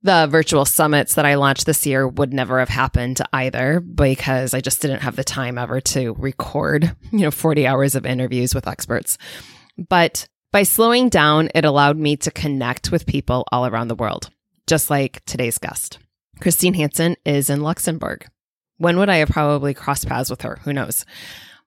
The 0.02 0.28
virtual 0.30 0.66
summits 0.66 1.14
that 1.14 1.24
I 1.24 1.36
launched 1.36 1.64
this 1.64 1.86
year 1.86 2.06
would 2.06 2.34
never 2.34 2.58
have 2.58 2.68
happened 2.68 3.22
either 3.32 3.80
because 3.80 4.52
I 4.52 4.60
just 4.60 4.82
didn't 4.82 5.00
have 5.00 5.16
the 5.16 5.24
time 5.24 5.56
ever 5.56 5.80
to 5.80 6.12
record, 6.18 6.94
you 7.10 7.20
know, 7.20 7.30
40 7.30 7.66
hours 7.66 7.94
of 7.94 8.04
interviews 8.04 8.54
with 8.54 8.68
experts. 8.68 9.16
But 9.88 10.28
by 10.52 10.64
slowing 10.64 11.08
down, 11.08 11.48
it 11.54 11.64
allowed 11.64 11.96
me 11.96 12.18
to 12.18 12.30
connect 12.30 12.92
with 12.92 13.06
people 13.06 13.46
all 13.50 13.66
around 13.66 13.88
the 13.88 13.94
world, 13.94 14.28
just 14.66 14.90
like 14.90 15.24
today's 15.24 15.56
guest. 15.56 15.98
Christine 16.38 16.74
Hansen 16.74 17.16
is 17.24 17.48
in 17.48 17.62
Luxembourg. 17.62 18.26
When 18.78 18.98
would 18.98 19.08
I 19.08 19.16
have 19.16 19.28
probably 19.28 19.74
crossed 19.74 20.06
paths 20.08 20.30
with 20.30 20.42
her? 20.42 20.60
Who 20.64 20.72
knows? 20.72 21.04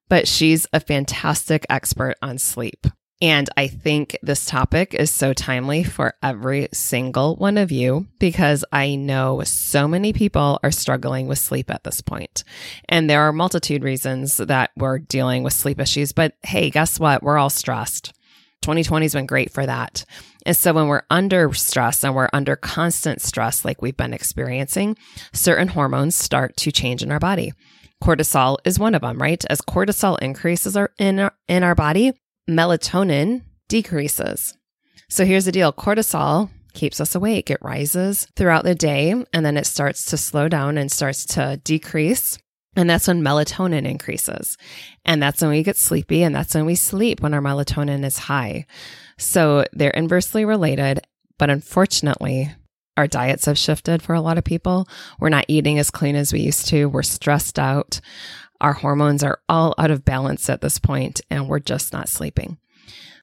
but 0.10 0.28
she's 0.28 0.68
a 0.74 0.80
fantastic 0.80 1.66
expert 1.70 2.16
on 2.22 2.38
sleep. 2.38 2.88
And 3.20 3.50
I 3.58 3.68
think 3.68 4.16
this 4.22 4.46
topic 4.46 4.94
is 4.94 5.10
so 5.10 5.34
timely 5.34 5.84
for 5.84 6.14
every 6.22 6.68
single 6.72 7.36
one 7.36 7.58
of 7.58 7.72
you 7.72 8.06
because 8.20 8.64
I 8.72 8.94
know 8.94 9.42
so 9.44 9.88
many 9.88 10.14
people 10.14 10.60
are 10.62 10.70
struggling 10.70 11.28
with 11.28 11.40
sleep 11.40 11.72
at 11.72 11.84
this 11.84 12.00
point. 12.00 12.44
And 12.88 13.10
there 13.10 13.22
are 13.22 13.34
multitude 13.34 13.84
reasons 13.84 14.38
that 14.38 14.70
we're 14.78 15.00
dealing 15.00 15.42
with 15.42 15.54
sleep 15.54 15.80
issues. 15.80 16.12
But 16.12 16.36
hey, 16.44 16.70
guess 16.70 17.00
what? 17.00 17.24
We're 17.24 17.40
all 17.40 17.50
stressed. 17.50 18.14
2020 18.62 19.06
has 19.06 19.14
been 19.14 19.26
great 19.26 19.52
for 19.52 19.66
that. 19.66 20.04
And 20.46 20.56
so 20.56 20.74
when 20.74 20.88
we're 20.88 21.04
under 21.10 21.54
stress 21.54 22.04
and 22.04 22.16
we're 22.16 22.30
under 22.34 22.56
constant 22.56 23.22
stress, 23.22 23.64
like 23.64 23.82
we've 23.82 23.98
been 23.98 24.14
experiencing, 24.14 24.98
certain 25.34 25.70
hormones 25.70 26.16
start 26.16 26.58
to 26.58 26.72
change 26.72 27.04
in 27.04 27.12
our 27.12 27.20
body. 27.20 27.54
Cortisol 28.04 28.58
is 28.66 28.80
one 28.80 28.96
of 28.96 29.02
them, 29.02 29.22
right? 29.22 29.44
As 29.50 29.62
cortisol 29.62 30.20
increases 30.20 30.78
our, 30.78 30.92
in, 30.98 31.20
our, 31.20 31.34
in 31.48 31.64
our 31.64 31.76
body, 31.76 32.14
melatonin 32.50 33.42
decreases. 33.68 34.56
So 35.10 35.26
here's 35.26 35.46
the 35.46 35.52
deal 35.52 35.74
cortisol 35.74 36.50
keeps 36.74 37.02
us 37.02 37.16
awake. 37.16 37.50
It 37.50 37.58
rises 37.62 38.28
throughout 38.36 38.64
the 38.64 38.76
day 38.76 39.12
and 39.12 39.46
then 39.46 39.58
it 39.58 39.66
starts 39.66 40.06
to 40.06 40.18
slow 40.18 40.48
down 40.48 40.78
and 40.78 40.92
starts 40.92 41.26
to 41.28 41.60
decrease. 41.64 42.38
And 42.78 42.88
that's 42.88 43.08
when 43.08 43.24
melatonin 43.24 43.90
increases. 43.90 44.56
And 45.04 45.22
that's 45.22 45.42
when 45.42 45.50
we 45.50 45.64
get 45.64 45.78
sleepy. 45.78 46.22
And 46.22 46.34
that's 46.34 46.54
when 46.54 46.68
we 46.68 46.76
sleep 46.76 47.22
when 47.22 47.34
our 47.34 47.42
melatonin 47.42 48.06
is 48.06 48.20
high. 48.20 48.68
So 49.18 49.66
they're 49.74 49.90
inversely 49.90 50.46
related. 50.46 51.02
But 51.40 51.50
unfortunately, 51.50 52.52
our 52.96 53.08
diets 53.08 53.46
have 53.46 53.58
shifted 53.58 54.04
for 54.04 54.14
a 54.14 54.22
lot 54.22 54.38
of 54.38 54.44
people. 54.44 54.88
We're 55.20 55.30
not 55.30 55.46
eating 55.48 55.80
as 55.80 55.90
clean 55.90 56.16
as 56.16 56.32
we 56.32 56.40
used 56.40 56.68
to. 56.68 56.86
We're 56.86 57.02
stressed 57.02 57.58
out. 57.58 58.00
Our 58.62 58.74
hormones 58.74 59.24
are 59.24 59.40
all 59.50 59.74
out 59.80 59.92
of 59.92 60.06
balance 60.06 60.48
at 60.50 60.62
this 60.62 60.80
point, 60.80 61.22
and 61.30 61.48
we're 61.48 61.60
just 61.60 61.94
not 61.94 62.10
sleeping. 62.10 62.58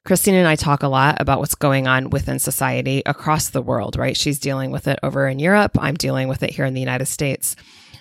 Christine 0.05 0.35
and 0.35 0.47
I 0.47 0.55
talk 0.55 0.83
a 0.83 0.87
lot 0.87 1.19
about 1.19 1.39
what's 1.39 1.55
going 1.55 1.87
on 1.87 2.09
within 2.09 2.39
society 2.39 3.01
across 3.05 3.49
the 3.49 3.61
world, 3.61 3.95
right? 3.95 4.15
She's 4.15 4.39
dealing 4.39 4.71
with 4.71 4.87
it 4.87 4.99
over 5.01 5.27
in 5.27 5.39
Europe. 5.39 5.77
I'm 5.79 5.95
dealing 5.95 6.27
with 6.27 6.43
it 6.43 6.51
here 6.51 6.65
in 6.65 6.73
the 6.73 6.79
United 6.79 7.07
States. 7.07 7.55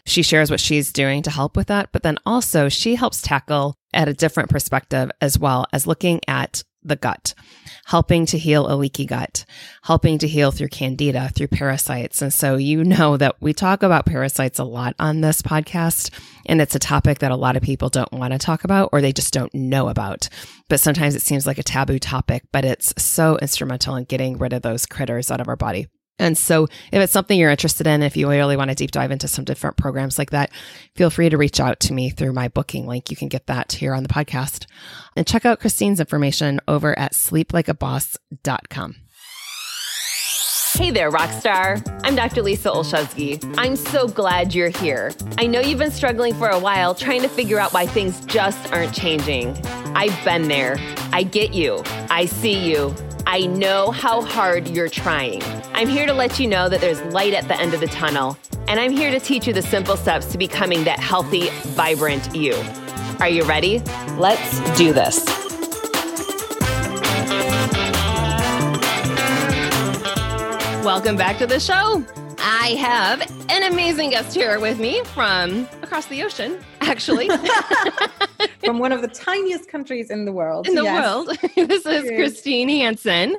She 0.06 0.22
shares 0.22 0.50
what 0.50 0.60
she's 0.60 0.92
doing 0.92 1.22
to 1.22 1.30
help 1.30 1.56
with 1.56 1.68
that, 1.68 1.90
but 1.92 2.02
then 2.02 2.18
also 2.26 2.68
she 2.68 2.94
helps 2.94 3.22
tackle 3.22 3.76
at 3.92 4.08
a 4.08 4.14
different 4.14 4.50
perspective 4.50 5.10
as 5.20 5.38
well 5.38 5.66
as 5.72 5.86
looking 5.86 6.20
at 6.28 6.62
the 6.84 6.96
gut, 6.96 7.34
helping 7.86 8.26
to 8.26 8.38
heal 8.38 8.70
a 8.70 8.76
leaky 8.76 9.06
gut, 9.06 9.44
helping 9.82 10.18
to 10.18 10.28
heal 10.28 10.50
through 10.50 10.68
candida, 10.68 11.30
through 11.30 11.46
parasites. 11.46 12.20
And 12.20 12.32
so 12.32 12.56
you 12.56 12.84
know 12.84 13.16
that 13.16 13.36
we 13.40 13.54
talk 13.54 13.82
about 13.82 14.06
parasites 14.06 14.58
a 14.58 14.64
lot 14.64 14.94
on 14.98 15.22
this 15.22 15.40
podcast, 15.40 16.10
and 16.46 16.60
it's 16.60 16.74
a 16.74 16.78
topic 16.78 17.20
that 17.20 17.32
a 17.32 17.36
lot 17.36 17.56
of 17.56 17.62
people 17.62 17.88
don't 17.88 18.12
want 18.12 18.32
to 18.32 18.38
talk 18.38 18.64
about 18.64 18.90
or 18.92 19.00
they 19.00 19.12
just 19.12 19.32
don't 19.32 19.54
know 19.54 19.88
about. 19.88 20.28
But 20.68 20.80
sometimes 20.80 21.14
it 21.14 21.22
seems 21.22 21.46
like 21.46 21.58
a 21.58 21.62
taboo 21.62 21.98
topic, 21.98 22.44
but 22.52 22.64
it's 22.64 22.92
so 23.02 23.38
instrumental 23.38 23.96
in 23.96 24.04
getting 24.04 24.36
rid 24.36 24.52
of 24.52 24.62
those 24.62 24.86
critters 24.86 25.30
out 25.30 25.40
of 25.40 25.48
our 25.48 25.56
body. 25.56 25.88
And 26.18 26.38
so, 26.38 26.64
if 26.92 27.02
it's 27.02 27.12
something 27.12 27.38
you're 27.38 27.50
interested 27.50 27.86
in, 27.86 28.02
if 28.02 28.16
you 28.16 28.28
really 28.28 28.56
want 28.56 28.70
to 28.70 28.76
deep 28.76 28.92
dive 28.92 29.10
into 29.10 29.26
some 29.26 29.44
different 29.44 29.76
programs 29.76 30.18
like 30.18 30.30
that, 30.30 30.50
feel 30.94 31.10
free 31.10 31.28
to 31.28 31.36
reach 31.36 31.58
out 31.58 31.80
to 31.80 31.92
me 31.92 32.10
through 32.10 32.32
my 32.32 32.48
booking 32.48 32.86
link. 32.86 33.10
You 33.10 33.16
can 33.16 33.28
get 33.28 33.46
that 33.48 33.72
here 33.72 33.94
on 33.94 34.04
the 34.04 34.08
podcast. 34.08 34.66
And 35.16 35.26
check 35.26 35.44
out 35.44 35.60
Christine's 35.60 36.00
information 36.00 36.60
over 36.68 36.96
at 36.98 37.14
sleeplikeaboss.com. 37.14 38.96
Hey 40.74 40.90
there, 40.90 41.08
Rockstar. 41.08 42.00
I'm 42.04 42.16
Dr. 42.16 42.42
Lisa 42.42 42.68
Olszewski. 42.68 43.54
I'm 43.56 43.76
so 43.76 44.08
glad 44.08 44.56
you're 44.56 44.70
here. 44.70 45.12
I 45.38 45.46
know 45.46 45.60
you've 45.60 45.78
been 45.78 45.92
struggling 45.92 46.34
for 46.34 46.48
a 46.48 46.58
while 46.58 46.96
trying 46.96 47.22
to 47.22 47.28
figure 47.28 47.60
out 47.60 47.72
why 47.72 47.86
things 47.86 48.24
just 48.26 48.72
aren't 48.72 48.92
changing. 48.92 49.56
I've 49.94 50.24
been 50.24 50.48
there. 50.48 50.76
I 51.12 51.22
get 51.22 51.54
you. 51.54 51.84
I 52.10 52.24
see 52.24 52.68
you. 52.68 52.92
I 53.26 53.46
know 53.46 53.90
how 53.90 54.20
hard 54.22 54.68
you're 54.68 54.88
trying. 54.88 55.42
I'm 55.72 55.88
here 55.88 56.06
to 56.06 56.12
let 56.12 56.38
you 56.38 56.46
know 56.46 56.68
that 56.68 56.80
there's 56.80 57.00
light 57.12 57.32
at 57.32 57.48
the 57.48 57.58
end 57.58 57.72
of 57.72 57.80
the 57.80 57.86
tunnel, 57.86 58.36
and 58.68 58.78
I'm 58.78 58.92
here 58.92 59.10
to 59.10 59.18
teach 59.18 59.46
you 59.46 59.54
the 59.54 59.62
simple 59.62 59.96
steps 59.96 60.26
to 60.32 60.38
becoming 60.38 60.84
that 60.84 60.98
healthy, 61.00 61.48
vibrant 61.74 62.34
you. 62.34 62.54
Are 63.20 63.28
you 63.28 63.44
ready? 63.44 63.78
Let's 64.18 64.60
do 64.76 64.92
this. 64.92 65.24
Welcome 70.84 71.16
back 71.16 71.38
to 71.38 71.46
the 71.46 71.58
show. 71.58 72.04
I 72.46 72.74
have 72.78 73.22
an 73.48 73.72
amazing 73.72 74.10
guest 74.10 74.34
here 74.34 74.60
with 74.60 74.78
me 74.78 75.02
from 75.04 75.66
across 75.80 76.04
the 76.06 76.22
ocean, 76.22 76.62
actually. 76.82 77.28
from 78.64 78.78
one 78.78 78.92
of 78.92 79.00
the 79.00 79.08
tiniest 79.14 79.66
countries 79.66 80.10
in 80.10 80.26
the 80.26 80.32
world. 80.32 80.68
In 80.68 80.74
the 80.74 80.82
yes. 80.82 81.02
world. 81.02 81.38
this 81.68 81.86
is 81.86 82.02
Christine 82.10 82.68
Hansen. 82.68 83.38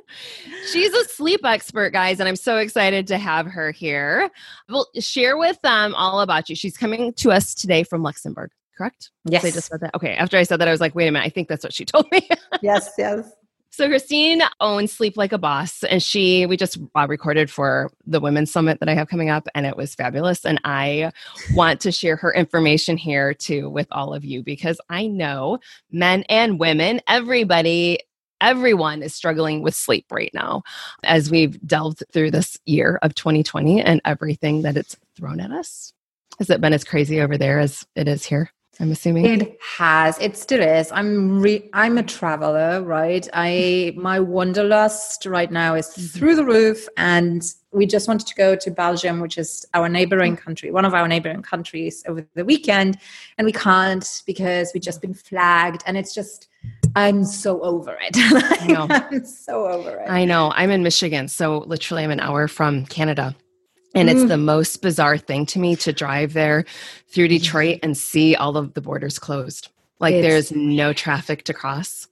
She's 0.71 0.91
a 0.91 1.05
sleep 1.05 1.41
expert, 1.45 1.93
guys, 1.93 2.19
and 2.19 2.27
I'm 2.27 2.35
so 2.35 2.57
excited 2.57 3.05
to 3.09 3.19
have 3.19 3.45
her 3.45 3.69
here. 3.69 4.31
We'll 4.69 4.87
share 4.99 5.37
with 5.37 5.61
them 5.61 5.93
all 5.93 6.21
about 6.21 6.49
you. 6.49 6.55
She's 6.55 6.75
coming 6.75 7.13
to 7.13 7.31
us 7.31 7.53
today 7.53 7.83
from 7.83 8.01
Luxembourg, 8.01 8.49
correct? 8.75 9.11
Yes. 9.25 9.45
I 9.45 9.51
just 9.51 9.67
said 9.67 9.81
that. 9.81 9.93
Okay. 9.93 10.15
After 10.15 10.37
I 10.37 10.43
said 10.43 10.59
that, 10.61 10.67
I 10.67 10.71
was 10.71 10.81
like, 10.81 10.95
wait 10.95 11.07
a 11.07 11.11
minute. 11.11 11.27
I 11.27 11.29
think 11.29 11.47
that's 11.47 11.63
what 11.63 11.75
she 11.75 11.85
told 11.85 12.11
me. 12.11 12.27
yes, 12.63 12.89
yes. 12.97 13.29
So 13.75 13.89
Christine 13.89 14.41
owns 14.61 14.93
Sleep 14.93 15.17
Like 15.17 15.33
a 15.33 15.37
Boss, 15.37 15.83
and 15.83 16.01
she 16.01 16.45
we 16.45 16.55
just 16.55 16.77
uh, 16.95 17.07
recorded 17.09 17.51
for 17.51 17.91
the 18.07 18.21
Women's 18.21 18.49
Summit 18.49 18.79
that 18.79 18.87
I 18.87 18.93
have 18.93 19.09
coming 19.09 19.29
up, 19.29 19.49
and 19.53 19.65
it 19.65 19.75
was 19.75 19.93
fabulous. 19.93 20.45
And 20.45 20.61
I 20.63 21.11
want 21.53 21.81
to 21.81 21.91
share 21.91 22.15
her 22.15 22.33
information 22.33 22.95
here 22.95 23.33
too 23.33 23.69
with 23.69 23.87
all 23.91 24.13
of 24.13 24.23
you 24.23 24.43
because 24.43 24.79
I 24.89 25.07
know 25.07 25.59
men 25.91 26.23
and 26.29 26.57
women, 26.57 27.01
everybody 27.09 27.99
everyone 28.39 29.03
is 29.03 29.13
struggling 29.13 29.61
with 29.61 29.75
sleep 29.75 30.05
right 30.09 30.31
now 30.33 30.63
as 31.03 31.29
we've 31.29 31.59
delved 31.67 32.01
through 32.13 32.31
this 32.31 32.57
year 32.65 32.97
of 33.01 33.13
2020 33.13 33.81
and 33.81 33.99
everything 34.05 34.61
that 34.61 34.77
it's 34.77 34.95
thrown 35.17 35.41
at 35.41 35.51
us. 35.51 35.91
Has 36.39 36.49
it 36.49 36.61
been 36.61 36.71
as 36.71 36.85
crazy 36.85 37.19
over 37.19 37.37
there 37.37 37.59
as 37.59 37.85
it 37.97 38.07
is 38.07 38.23
here? 38.23 38.51
I'm 38.79 38.91
assuming 38.91 39.25
it 39.25 39.57
has. 39.77 40.19
It 40.19 40.35
still 40.37 40.61
is. 40.61 40.91
I'm 40.91 41.39
re- 41.39 41.69
I'm 41.73 41.97
a 41.97 42.03
traveler, 42.03 42.83
right? 42.83 43.27
I 43.33 43.93
my 43.95 44.19
wanderlust 44.19 45.25
right 45.25 45.51
now 45.51 45.75
is 45.75 45.87
mm-hmm. 45.87 46.05
through 46.07 46.35
the 46.35 46.45
roof, 46.45 46.87
and 46.97 47.43
we 47.71 47.85
just 47.85 48.07
wanted 48.07 48.27
to 48.27 48.35
go 48.35 48.55
to 48.55 48.71
Belgium, 48.71 49.21
which 49.21 49.37
is 49.37 49.65
our 49.73 49.87
neighboring 49.87 50.35
country, 50.35 50.71
one 50.71 50.85
of 50.85 50.93
our 50.93 51.07
neighboring 51.07 51.41
countries, 51.41 52.03
over 52.07 52.27
the 52.33 52.43
weekend, 52.43 52.97
and 53.37 53.45
we 53.45 53.51
can't 53.53 54.23
because 54.25 54.71
we've 54.73 54.83
just 54.83 55.01
been 55.01 55.13
flagged, 55.13 55.83
and 55.85 55.97
it's 55.97 56.13
just. 56.13 56.47
I'm 56.95 57.25
so 57.25 57.61
over 57.61 57.95
it. 58.01 58.11
I 58.15 58.67
know. 58.67 58.87
I'm 58.89 59.25
so 59.25 59.67
over 59.67 59.97
it. 59.97 60.09
I 60.09 60.25
know. 60.25 60.51
I'm 60.55 60.71
in 60.71 60.81
Michigan, 60.81 61.27
so 61.27 61.59
literally 61.67 62.03
I'm 62.03 62.09
an 62.09 62.19
hour 62.19 62.47
from 62.47 62.85
Canada. 62.87 63.35
And 63.95 64.09
it's 64.09 64.23
mm. 64.23 64.27
the 64.27 64.37
most 64.37 64.81
bizarre 64.81 65.17
thing 65.17 65.45
to 65.47 65.59
me 65.59 65.75
to 65.77 65.93
drive 65.93 66.33
there 66.33 66.65
through 67.07 67.29
Detroit 67.29 67.79
and 67.81 67.97
see 67.97 68.35
all 68.35 68.57
of 68.57 68.73
the 68.73 68.81
borders 68.81 69.17
closed. 69.17 69.69
Like 69.99 70.15
it's, 70.15 70.27
there's 70.27 70.51
no 70.51 70.93
traffic 70.93 71.43
to 71.45 71.53
cross. 71.53 72.07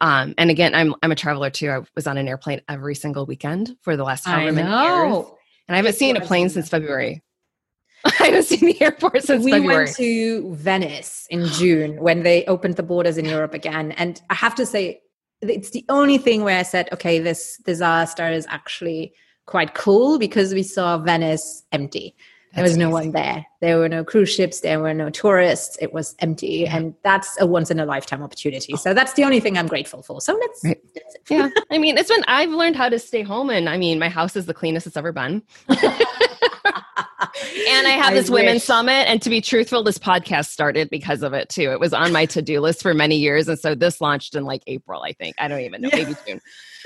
Um, 0.00 0.34
and 0.38 0.50
again, 0.50 0.74
I'm 0.74 0.94
I'm 1.02 1.12
a 1.12 1.14
traveler 1.14 1.50
too. 1.50 1.70
I 1.70 1.80
was 1.94 2.06
on 2.06 2.16
an 2.16 2.26
airplane 2.26 2.62
every 2.68 2.94
single 2.94 3.26
weekend 3.26 3.76
for 3.82 3.96
the 3.96 4.04
last 4.04 4.24
however 4.26 4.52
many 4.52 4.68
years, 4.68 5.26
and 5.68 5.74
I 5.74 5.76
haven't 5.76 5.94
seen 5.94 6.16
a 6.16 6.20
plane 6.20 6.48
since 6.48 6.68
February. 6.68 7.22
I 8.04 8.10
haven't 8.24 8.44
seen 8.44 8.64
the 8.64 8.80
airport 8.80 9.22
since 9.24 9.44
we 9.44 9.50
February. 9.52 9.84
went 9.84 9.96
to 9.96 10.54
Venice 10.54 11.26
in 11.28 11.44
June 11.46 12.00
when 12.00 12.22
they 12.22 12.46
opened 12.46 12.76
the 12.76 12.82
borders 12.82 13.18
in 13.18 13.26
Europe 13.26 13.52
again, 13.52 13.92
and 13.92 14.22
I 14.30 14.34
have 14.34 14.54
to 14.54 14.64
say, 14.64 15.02
it's 15.42 15.70
the 15.70 15.84
only 15.90 16.16
thing 16.16 16.44
where 16.44 16.58
I 16.58 16.62
said, 16.62 16.88
okay, 16.92 17.18
this 17.18 17.58
disaster 17.58 18.26
is 18.26 18.46
actually 18.48 19.12
quite 19.50 19.74
cool 19.74 20.18
because 20.18 20.54
we 20.54 20.62
saw 20.62 20.96
Venice 20.96 21.64
empty. 21.72 22.14
There 22.54 22.64
was 22.64 22.76
no 22.76 22.90
one 22.90 23.12
there. 23.12 23.46
There 23.60 23.78
were 23.78 23.88
no 23.88 24.02
cruise 24.02 24.28
ships. 24.28 24.60
There 24.60 24.80
were 24.80 24.92
no 24.92 25.08
tourists. 25.08 25.78
It 25.80 25.92
was 25.92 26.16
empty, 26.18 26.64
yeah. 26.64 26.76
and 26.76 26.94
that's 27.04 27.40
a 27.40 27.46
once 27.46 27.70
in 27.70 27.78
a 27.78 27.86
lifetime 27.86 28.24
opportunity. 28.24 28.76
So 28.76 28.92
that's 28.92 29.12
the 29.12 29.22
only 29.22 29.38
thing 29.38 29.56
I'm 29.56 29.68
grateful 29.68 30.02
for. 30.02 30.20
So 30.20 30.34
let's. 30.34 30.64
Right. 30.64 30.80
yeah, 31.28 31.48
I 31.70 31.78
mean, 31.78 31.96
it's 31.96 32.10
when 32.10 32.24
I've 32.26 32.50
learned 32.50 32.74
how 32.74 32.88
to 32.88 32.98
stay 32.98 33.22
home, 33.22 33.50
and 33.50 33.68
I 33.68 33.76
mean, 33.76 34.00
my 34.00 34.08
house 34.08 34.34
is 34.34 34.46
the 34.46 34.54
cleanest 34.54 34.88
it's 34.88 34.96
ever 34.96 35.12
been. 35.12 35.42
and 37.20 37.86
I 37.86 37.98
have 38.00 38.14
this 38.14 38.30
I 38.30 38.32
women's 38.32 38.64
summit, 38.64 39.08
and 39.08 39.20
to 39.22 39.30
be 39.30 39.40
truthful, 39.40 39.82
this 39.82 39.98
podcast 39.98 40.46
started 40.46 40.90
because 40.90 41.22
of 41.22 41.32
it 41.32 41.48
too. 41.48 41.70
It 41.70 41.80
was 41.80 41.92
on 41.92 42.12
my 42.12 42.26
to 42.26 42.42
do 42.42 42.60
list 42.60 42.82
for 42.82 42.94
many 42.94 43.16
years, 43.16 43.48
and 43.48 43.58
so 43.58 43.74
this 43.74 44.00
launched 44.00 44.34
in 44.34 44.44
like 44.44 44.62
April, 44.66 45.02
I 45.02 45.12
think. 45.12 45.36
I 45.38 45.48
don't 45.48 45.60
even 45.60 45.82
know, 45.82 45.90
yeah. 45.92 46.04
maybe 46.04 46.14
June 46.26 46.40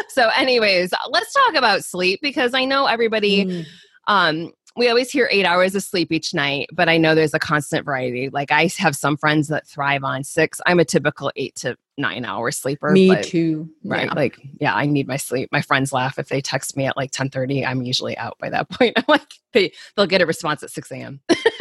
so, 0.09 0.29
anyways, 0.37 0.93
let's 1.11 1.33
talk 1.33 1.55
about 1.55 1.85
sleep 1.85 2.21
because 2.23 2.55
I 2.55 2.65
know 2.65 2.87
everybody. 2.87 3.45
Mm. 3.45 3.67
Um, 4.07 4.53
we 4.77 4.89
always 4.89 5.11
hear 5.11 5.29
eight 5.31 5.45
hours 5.45 5.75
of 5.75 5.83
sleep 5.83 6.11
each 6.11 6.35
night, 6.35 6.69
but 6.73 6.89
I 6.89 6.97
know 6.97 7.15
there's 7.15 7.35
a 7.35 7.39
constant 7.39 7.85
variety. 7.85 8.29
Like 8.29 8.51
I 8.51 8.69
have 8.79 8.97
some 8.97 9.17
friends 9.17 9.49
that 9.49 9.67
thrive 9.67 10.03
on 10.03 10.25
six. 10.25 10.61
I'm 10.67 10.81
a 10.81 10.85
typical 10.85 11.31
eight 11.37 11.55
to 11.57 11.77
nine 11.97 12.25
hour 12.25 12.51
sleeper. 12.51 12.91
Me 12.91 13.09
but, 13.09 13.23
too. 13.23 13.71
Right. 13.85 14.07
Yeah. 14.07 14.15
Like, 14.15 14.39
yeah, 14.61 14.75
I 14.75 14.87
need 14.87 15.07
my 15.07 15.17
sleep. 15.17 15.51
My 15.53 15.61
friends 15.61 15.93
laugh 15.93 16.19
if 16.19 16.29
they 16.29 16.41
text 16.41 16.77
me 16.77 16.87
at 16.87 16.97
like 16.97 17.13
10 17.13 17.31
30. 17.31 17.65
I'm 17.65 17.83
usually 17.83 18.19
out 18.19 18.37
by 18.41 18.51
that 18.51 18.69
point. 18.71 18.95
I'm 18.97 19.05
like, 19.07 19.35
they, 19.53 19.73
they'll 19.97 20.07
get 20.07 20.23
a 20.23 20.27
response 20.27 20.63
at 20.65 20.71
6 20.71 20.91
a.m. 20.91 21.21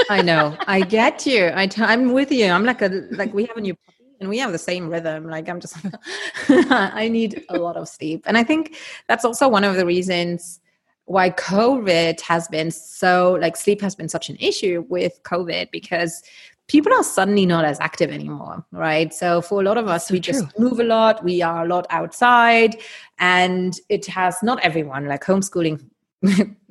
I 0.09 0.21
know. 0.23 0.57
I 0.67 0.81
get 0.81 1.25
you. 1.27 1.51
I 1.53 1.67
t- 1.67 1.83
I'm 1.83 2.13
with 2.13 2.31
you. 2.31 2.47
I'm 2.47 2.65
like 2.65 2.81
a, 2.81 3.07
like 3.11 3.33
we 3.33 3.45
have 3.45 3.57
a 3.57 3.61
new 3.61 3.75
puppy 3.75 3.97
and 4.19 4.29
we 4.29 4.39
have 4.39 4.51
the 4.51 4.57
same 4.57 4.87
rhythm 4.87 5.27
like 5.27 5.49
i'm 5.49 5.59
just 5.59 5.75
i 6.49 7.09
need 7.09 7.43
a 7.49 7.57
lot 7.57 7.75
of 7.75 7.89
sleep 7.89 8.23
and 8.25 8.37
i 8.37 8.43
think 8.43 8.77
that's 9.09 9.25
also 9.25 9.49
one 9.49 9.65
of 9.65 9.75
the 9.75 9.85
reasons 9.85 10.61
why 11.05 11.29
covid 11.29 12.19
has 12.21 12.47
been 12.47 12.71
so 12.71 13.37
like 13.41 13.55
sleep 13.55 13.81
has 13.81 13.95
been 13.95 14.09
such 14.09 14.29
an 14.29 14.37
issue 14.39 14.85
with 14.89 15.21
covid 15.23 15.69
because 15.71 16.23
people 16.67 16.93
are 16.93 17.03
suddenly 17.03 17.45
not 17.45 17.65
as 17.65 17.79
active 17.79 18.09
anymore 18.09 18.65
right 18.71 19.13
so 19.13 19.41
for 19.41 19.61
a 19.61 19.63
lot 19.63 19.77
of 19.77 19.87
us 19.87 20.07
so 20.07 20.13
we 20.13 20.19
true. 20.19 20.33
just 20.33 20.59
move 20.59 20.79
a 20.79 20.83
lot 20.83 21.23
we 21.23 21.41
are 21.41 21.65
a 21.65 21.67
lot 21.67 21.85
outside 21.89 22.77
and 23.19 23.79
it 23.89 24.05
has 24.05 24.37
not 24.41 24.59
everyone 24.63 25.05
like 25.07 25.23
homeschooling 25.23 25.83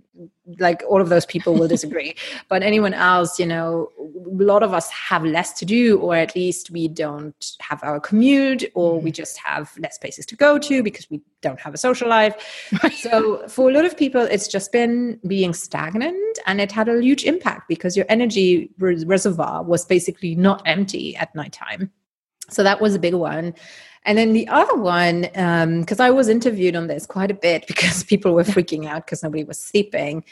like 0.58 0.82
all 0.88 1.00
of 1.00 1.08
those 1.08 1.26
people 1.26 1.54
will 1.54 1.69
disagree. 1.69 2.14
But 2.49 2.62
anyone 2.62 2.94
else 2.94 3.38
you 3.38 3.46
know 3.46 3.90
a 3.99 4.44
lot 4.44 4.62
of 4.62 4.72
us 4.72 4.90
have 4.90 5.25
less 5.25 5.52
to 5.54 5.64
do 5.64 5.99
or 5.99 6.14
at 6.16 6.35
least 6.35 6.71
we 6.71 6.88
don't 6.88 7.56
have 7.61 7.82
our 7.82 8.00
commute 8.00 8.64
or 8.75 9.00
we 9.00 9.11
mm-hmm. 9.11 9.14
just 9.14 9.38
have 9.38 9.73
less 9.78 9.99
places 9.99 10.26
to 10.26 10.37
go 10.37 10.59
to 10.59 10.82
because 10.82 11.09
we 11.11 11.21
don't 11.40 11.61
have 11.61 11.75
a 11.75 11.78
social 11.78 12.09
life. 12.09 12.35
So 13.00 13.47
for 13.49 13.71
a 13.71 13.73
lot 13.73 13.85
of 13.85 13.97
people 13.97 14.23
it's 14.23 14.49
just 14.49 14.73
been 14.73 15.18
being 15.26 15.52
stagnant 15.54 16.38
and 16.47 16.61
it 16.61 16.73
had 16.73 16.88
a 16.88 17.00
huge 17.00 17.25
impact 17.25 17.68
because 17.68 17.97
your 17.97 18.06
energy 18.09 18.71
reservoir 18.78 19.62
was 19.62 19.85
basically 19.85 20.35
not 20.35 20.62
empty 20.66 21.16
at 21.16 21.35
nighttime. 21.35 21.90
So 22.50 22.62
that 22.62 22.80
was 22.80 22.94
a 22.94 22.99
big 22.99 23.14
one 23.14 23.54
and 24.04 24.18
then 24.18 24.32
the 24.32 24.49
other 24.49 24.76
one, 24.76 25.23
because 25.23 26.00
um, 26.00 26.06
I 26.06 26.11
was 26.11 26.28
interviewed 26.28 26.75
on 26.75 26.88
this 26.88 27.06
quite 27.06 27.30
a 27.30 27.35
bit 27.35 27.66
because 27.68 28.04
people 28.04 28.35
were 28.35 28.44
freaking 28.44 28.87
out 28.87 29.06
because 29.06 29.23
nobody 29.23 29.44
was 29.44 29.59
sleeping. 29.59 30.25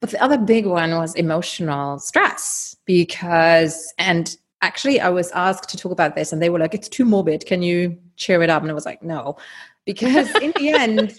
But 0.00 0.10
the 0.10 0.22
other 0.22 0.38
big 0.38 0.66
one 0.66 0.90
was 0.92 1.14
emotional 1.14 1.98
stress 1.98 2.76
because, 2.84 3.92
and 3.98 4.36
actually, 4.60 5.00
I 5.00 5.08
was 5.08 5.30
asked 5.32 5.68
to 5.70 5.76
talk 5.76 5.92
about 5.92 6.14
this, 6.14 6.32
and 6.32 6.42
they 6.42 6.50
were 6.50 6.58
like, 6.58 6.74
it's 6.74 6.88
too 6.88 7.04
morbid. 7.04 7.46
Can 7.46 7.62
you 7.62 7.98
cheer 8.16 8.42
it 8.42 8.50
up? 8.50 8.62
And 8.62 8.70
I 8.70 8.74
was 8.74 8.86
like, 8.86 9.02
no. 9.02 9.36
Because 9.86 10.30
in 10.36 10.52
the 10.56 10.68
end, 10.74 11.18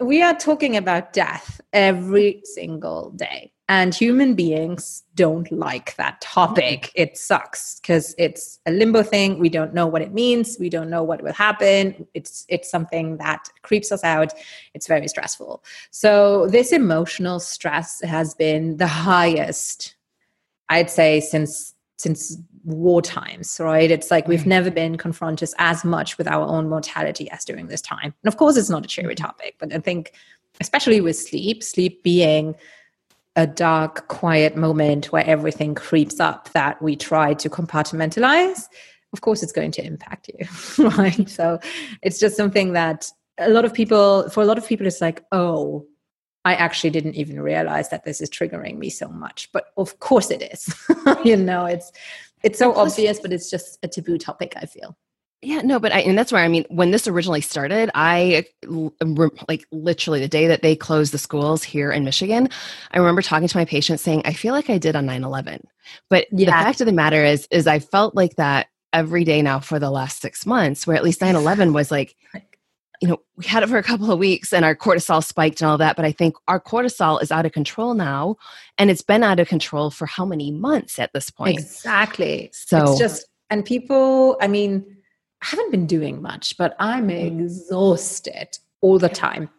we 0.00 0.22
are 0.22 0.34
talking 0.34 0.76
about 0.76 1.12
death 1.12 1.60
every 1.72 2.40
single 2.44 3.10
day. 3.10 3.52
And 3.70 3.94
human 3.94 4.34
beings 4.34 5.04
don't 5.14 5.50
like 5.52 5.94
that 5.94 6.20
topic. 6.20 6.90
It 6.96 7.16
sucks 7.16 7.78
because 7.78 8.16
it's 8.18 8.58
a 8.66 8.72
limbo 8.72 9.04
thing. 9.04 9.38
We 9.38 9.48
don't 9.48 9.72
know 9.72 9.86
what 9.86 10.02
it 10.02 10.12
means. 10.12 10.56
We 10.58 10.68
don't 10.68 10.90
know 10.90 11.04
what 11.04 11.22
will 11.22 11.32
happen. 11.32 12.04
It's 12.12 12.44
it's 12.48 12.68
something 12.68 13.18
that 13.18 13.48
creeps 13.62 13.92
us 13.92 14.02
out. 14.02 14.32
It's 14.74 14.88
very 14.88 15.06
stressful. 15.06 15.62
So 15.92 16.48
this 16.48 16.72
emotional 16.72 17.38
stress 17.38 18.00
has 18.00 18.34
been 18.34 18.76
the 18.78 18.88
highest, 18.88 19.94
I'd 20.68 20.90
say, 20.90 21.20
since 21.20 21.72
since 21.96 22.38
war 22.64 23.00
times, 23.00 23.60
right? 23.60 23.88
It's 23.88 24.10
like 24.10 24.26
we've 24.26 24.40
mm. 24.40 24.46
never 24.46 24.72
been 24.72 24.98
confronted 24.98 25.50
as 25.58 25.84
much 25.84 26.18
with 26.18 26.26
our 26.26 26.44
own 26.44 26.68
mortality 26.68 27.30
as 27.30 27.44
during 27.44 27.68
this 27.68 27.82
time. 27.82 28.14
And 28.24 28.32
of 28.32 28.36
course, 28.36 28.56
it's 28.56 28.68
not 28.68 28.84
a 28.84 28.88
cheery 28.88 29.14
mm-hmm. 29.14 29.26
topic, 29.26 29.54
but 29.60 29.72
I 29.72 29.78
think, 29.78 30.12
especially 30.60 31.00
with 31.00 31.16
sleep, 31.16 31.62
sleep 31.62 32.02
being 32.02 32.56
a 33.40 33.46
dark, 33.46 34.06
quiet 34.08 34.54
moment 34.54 35.06
where 35.12 35.24
everything 35.26 35.74
creeps 35.74 36.20
up 36.20 36.52
that 36.52 36.80
we 36.82 36.94
try 36.94 37.32
to 37.34 37.48
compartmentalize, 37.48 38.68
of 39.14 39.22
course, 39.22 39.42
it's 39.42 39.52
going 39.52 39.72
to 39.72 39.84
impact 39.84 40.28
you, 40.28 40.84
right? 40.90 41.28
So 41.28 41.58
it's 42.02 42.20
just 42.20 42.36
something 42.36 42.74
that 42.74 43.10
a 43.38 43.48
lot 43.48 43.64
of 43.64 43.72
people, 43.72 44.28
for 44.28 44.42
a 44.42 44.46
lot 44.46 44.58
of 44.58 44.66
people, 44.66 44.86
it's 44.86 45.00
like, 45.00 45.24
oh, 45.32 45.86
I 46.44 46.54
actually 46.54 46.90
didn't 46.90 47.14
even 47.14 47.40
realize 47.40 47.88
that 47.88 48.04
this 48.04 48.20
is 48.20 48.28
triggering 48.28 48.76
me 48.76 48.90
so 48.90 49.08
much. 49.08 49.50
But 49.52 49.64
of 49.78 49.98
course 50.00 50.30
it 50.30 50.42
is. 50.42 50.74
you 51.24 51.36
know, 51.36 51.64
it's 51.64 51.90
it's 52.42 52.58
so 52.58 52.74
obvious, 52.74 53.20
but 53.20 53.32
it's 53.32 53.50
just 53.50 53.78
a 53.82 53.88
taboo 53.88 54.18
topic, 54.18 54.54
I 54.56 54.66
feel. 54.66 54.96
Yeah, 55.42 55.62
no, 55.62 55.80
but 55.80 55.92
I, 55.92 56.00
and 56.00 56.18
that's 56.18 56.32
where 56.32 56.44
I 56.44 56.48
mean, 56.48 56.66
when 56.68 56.90
this 56.90 57.08
originally 57.08 57.40
started, 57.40 57.90
I 57.94 58.44
like 59.48 59.66
literally 59.72 60.20
the 60.20 60.28
day 60.28 60.46
that 60.48 60.60
they 60.60 60.76
closed 60.76 61.14
the 61.14 61.18
schools 61.18 61.62
here 61.62 61.90
in 61.90 62.04
Michigan, 62.04 62.50
I 62.90 62.98
remember 62.98 63.22
talking 63.22 63.48
to 63.48 63.56
my 63.56 63.64
patient 63.64 64.00
saying, 64.00 64.22
I 64.26 64.34
feel 64.34 64.52
like 64.52 64.68
I 64.68 64.76
did 64.76 64.96
on 64.96 65.06
9 65.06 65.24
11. 65.24 65.66
But 66.10 66.26
yeah. 66.30 66.46
the 66.46 66.52
fact 66.52 66.80
of 66.82 66.86
the 66.86 66.92
matter 66.92 67.24
is, 67.24 67.48
is 67.50 67.66
I 67.66 67.78
felt 67.78 68.14
like 68.14 68.36
that 68.36 68.66
every 68.92 69.24
day 69.24 69.40
now 69.40 69.60
for 69.60 69.78
the 69.78 69.90
last 69.90 70.20
six 70.20 70.44
months, 70.44 70.86
where 70.86 70.96
at 70.96 71.04
least 71.04 71.22
9 71.22 71.34
11 71.34 71.72
was 71.74 71.90
like, 71.90 72.16
you 73.00 73.08
know, 73.08 73.16
we 73.36 73.46
had 73.46 73.62
it 73.62 73.70
for 73.70 73.78
a 73.78 73.82
couple 73.82 74.12
of 74.12 74.18
weeks 74.18 74.52
and 74.52 74.62
our 74.62 74.76
cortisol 74.76 75.24
spiked 75.24 75.62
and 75.62 75.70
all 75.70 75.78
that. 75.78 75.96
But 75.96 76.04
I 76.04 76.12
think 76.12 76.34
our 76.48 76.60
cortisol 76.60 77.22
is 77.22 77.32
out 77.32 77.46
of 77.46 77.52
control 77.52 77.94
now. 77.94 78.36
And 78.76 78.90
it's 78.90 79.00
been 79.00 79.22
out 79.22 79.40
of 79.40 79.48
control 79.48 79.90
for 79.90 80.04
how 80.04 80.26
many 80.26 80.52
months 80.52 80.98
at 80.98 81.14
this 81.14 81.30
point? 81.30 81.58
Exactly. 81.58 82.50
So 82.52 82.82
it's 82.82 82.98
just, 82.98 83.26
and 83.48 83.64
people, 83.64 84.36
I 84.42 84.48
mean, 84.48 84.98
I 85.42 85.46
haven't 85.46 85.70
been 85.70 85.86
doing 85.86 86.20
much, 86.20 86.56
but 86.56 86.76
I'm 86.78 87.08
mm-hmm. 87.08 87.40
exhausted 87.40 88.58
all 88.82 88.98
the 88.98 89.08
time. 89.08 89.50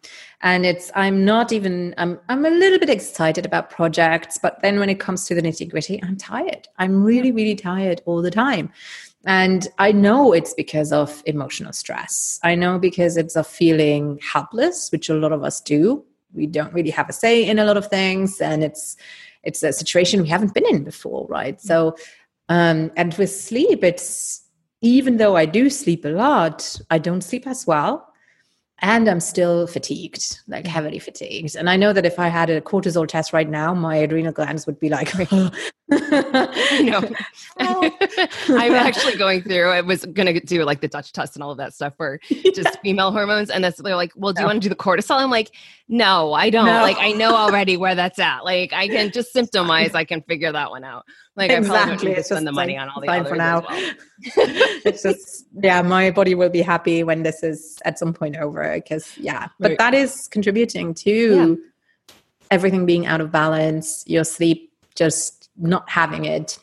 And 0.41 0.65
it's 0.65 0.91
I'm 0.95 1.23
not 1.23 1.51
even 1.51 1.93
I'm 1.97 2.19
I'm 2.29 2.45
a 2.45 2.49
little 2.49 2.79
bit 2.79 2.89
excited 2.89 3.45
about 3.45 3.69
projects, 3.69 4.37
but 4.37 4.61
then 4.61 4.79
when 4.79 4.89
it 4.89 4.99
comes 4.99 5.25
to 5.25 5.35
the 5.35 5.41
nitty-gritty, 5.41 6.01
I'm 6.03 6.17
tired. 6.17 6.67
I'm 6.77 7.03
really, 7.03 7.31
really 7.31 7.55
tired 7.55 8.01
all 8.05 8.21
the 8.21 8.31
time. 8.31 8.71
And 9.25 9.67
I 9.77 9.91
know 9.91 10.33
it's 10.33 10.55
because 10.55 10.91
of 10.91 11.21
emotional 11.27 11.73
stress. 11.73 12.39
I 12.43 12.55
know 12.55 12.79
because 12.79 13.17
it's 13.17 13.35
of 13.35 13.45
feeling 13.45 14.19
helpless, 14.23 14.91
which 14.91 15.09
a 15.09 15.13
lot 15.13 15.31
of 15.31 15.43
us 15.43 15.61
do. 15.61 16.03
We 16.33 16.47
don't 16.47 16.73
really 16.73 16.89
have 16.89 17.07
a 17.07 17.13
say 17.13 17.47
in 17.47 17.59
a 17.59 17.65
lot 17.65 17.77
of 17.77 17.87
things, 17.87 18.41
and 18.41 18.63
it's 18.63 18.97
it's 19.43 19.61
a 19.61 19.73
situation 19.73 20.21
we 20.21 20.29
haven't 20.29 20.53
been 20.55 20.65
in 20.65 20.83
before, 20.83 21.27
right? 21.27 21.61
So 21.61 21.95
um, 22.49 22.91
and 22.95 23.13
with 23.13 23.31
sleep, 23.31 23.83
it's 23.83 24.41
even 24.81 25.17
though 25.17 25.35
I 25.35 25.45
do 25.45 25.69
sleep 25.69 26.05
a 26.05 26.09
lot, 26.09 26.79
I 26.89 26.97
don't 26.97 27.21
sleep 27.21 27.47
as 27.47 27.65
well. 27.67 28.07
And 28.83 29.07
I'm 29.07 29.19
still 29.19 29.67
fatigued, 29.67 30.39
like 30.47 30.65
heavily 30.65 30.97
fatigued. 30.97 31.55
And 31.55 31.69
I 31.69 31.77
know 31.77 31.93
that 31.93 32.03
if 32.03 32.17
I 32.17 32.29
had 32.29 32.49
a 32.49 32.61
cortisol 32.61 33.07
test 33.07 33.31
right 33.31 33.47
now, 33.47 33.75
my 33.75 33.95
adrenal 33.97 34.31
glands 34.31 34.65
would 34.65 34.79
be 34.79 34.89
like, 34.89 35.13
no. 35.19 36.99
I'm 37.59 37.91
actually 38.73 39.17
going 39.17 39.43
through, 39.43 39.69
I 39.69 39.81
was 39.81 40.03
going 40.05 40.33
to 40.33 40.39
do 40.39 40.63
like 40.63 40.81
the 40.81 40.87
Dutch 40.87 41.13
test 41.13 41.35
and 41.35 41.43
all 41.43 41.51
of 41.51 41.59
that 41.59 41.75
stuff 41.75 41.93
for 41.95 42.19
just 42.55 42.79
female 42.81 43.11
hormones. 43.11 43.51
And 43.51 43.63
that's, 43.63 43.79
they're 43.79 43.95
like, 43.95 44.13
well, 44.15 44.33
do 44.33 44.41
you 44.41 44.47
want 44.47 44.63
to 44.63 44.67
do 44.67 44.73
the 44.73 44.75
cortisol? 44.75 45.17
I'm 45.17 45.29
like, 45.29 45.51
no, 45.87 46.33
I 46.33 46.49
don't. 46.49 46.65
No. 46.65 46.81
Like, 46.81 46.97
I 46.99 47.11
know 47.11 47.35
already 47.35 47.77
where 47.77 47.93
that's 47.93 48.17
at. 48.17 48.45
Like, 48.45 48.73
I 48.73 48.87
can 48.87 49.11
just 49.11 49.31
symptomize, 49.35 49.93
I 49.93 50.05
can 50.05 50.23
figure 50.23 50.51
that 50.51 50.71
one 50.71 50.83
out. 50.83 51.05
Like 51.35 51.49
exactly. 51.49 51.77
I 51.77 51.85
probably 51.85 52.05
don't 52.07 52.15
to 52.15 52.23
spend 52.23 52.47
the 52.47 52.51
money 52.51 52.77
on 52.77 52.89
all 52.89 52.99
the 52.99 53.07
fine 53.07 53.25
for 53.25 53.37
now. 53.37 53.61
Well. 53.67 53.93
it's 54.85 55.03
just 55.03 55.45
yeah, 55.61 55.81
my 55.81 56.11
body 56.11 56.35
will 56.35 56.49
be 56.49 56.61
happy 56.61 57.03
when 57.03 57.23
this 57.23 57.41
is 57.41 57.79
at 57.85 57.97
some 57.97 58.13
point 58.13 58.35
over 58.35 58.73
because 58.73 59.17
yeah, 59.17 59.47
but 59.59 59.77
that 59.77 59.93
is 59.93 60.27
contributing 60.27 60.93
to 60.95 61.57
yeah. 62.09 62.15
everything 62.51 62.85
being 62.85 63.05
out 63.05 63.21
of 63.21 63.31
balance, 63.31 64.03
your 64.07 64.25
sleep 64.25 64.73
just 64.95 65.49
not 65.57 65.89
having 65.89 66.25
it. 66.25 66.59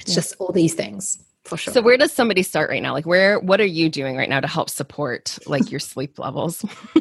It's 0.00 0.10
yeah. 0.10 0.14
just 0.14 0.36
all 0.38 0.52
these 0.52 0.74
things 0.74 1.18
for 1.46 1.56
sure. 1.56 1.72
So 1.72 1.82
where 1.82 1.96
does 1.96 2.12
somebody 2.12 2.42
start 2.42 2.70
right 2.70 2.82
now? 2.82 2.92
Like 2.92 3.06
where 3.06 3.40
what 3.40 3.60
are 3.60 3.66
you 3.66 3.88
doing 3.88 4.16
right 4.16 4.28
now 4.28 4.40
to 4.40 4.46
help 4.46 4.70
support 4.70 5.38
like 5.46 5.70
your 5.70 5.80
sleep 5.80 6.18
levels? 6.18 6.64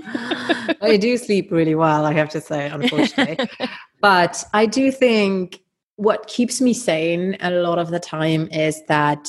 I 0.82 0.98
do 1.00 1.18
sleep 1.18 1.52
really 1.52 1.76
well, 1.76 2.06
I 2.06 2.14
have 2.14 2.30
to 2.30 2.42
say, 2.42 2.68
unfortunately. 2.70 3.48
but 4.02 4.44
I 4.54 4.66
do 4.66 4.92
think 4.92 5.60
what 5.98 6.28
keeps 6.28 6.62
me 6.62 6.74
sane 6.74 7.38
a 7.40 7.52
lot 7.52 7.80
of 7.80 7.90
the 7.90 8.00
time 8.00 8.48
is 8.52 8.84
that 8.88 9.28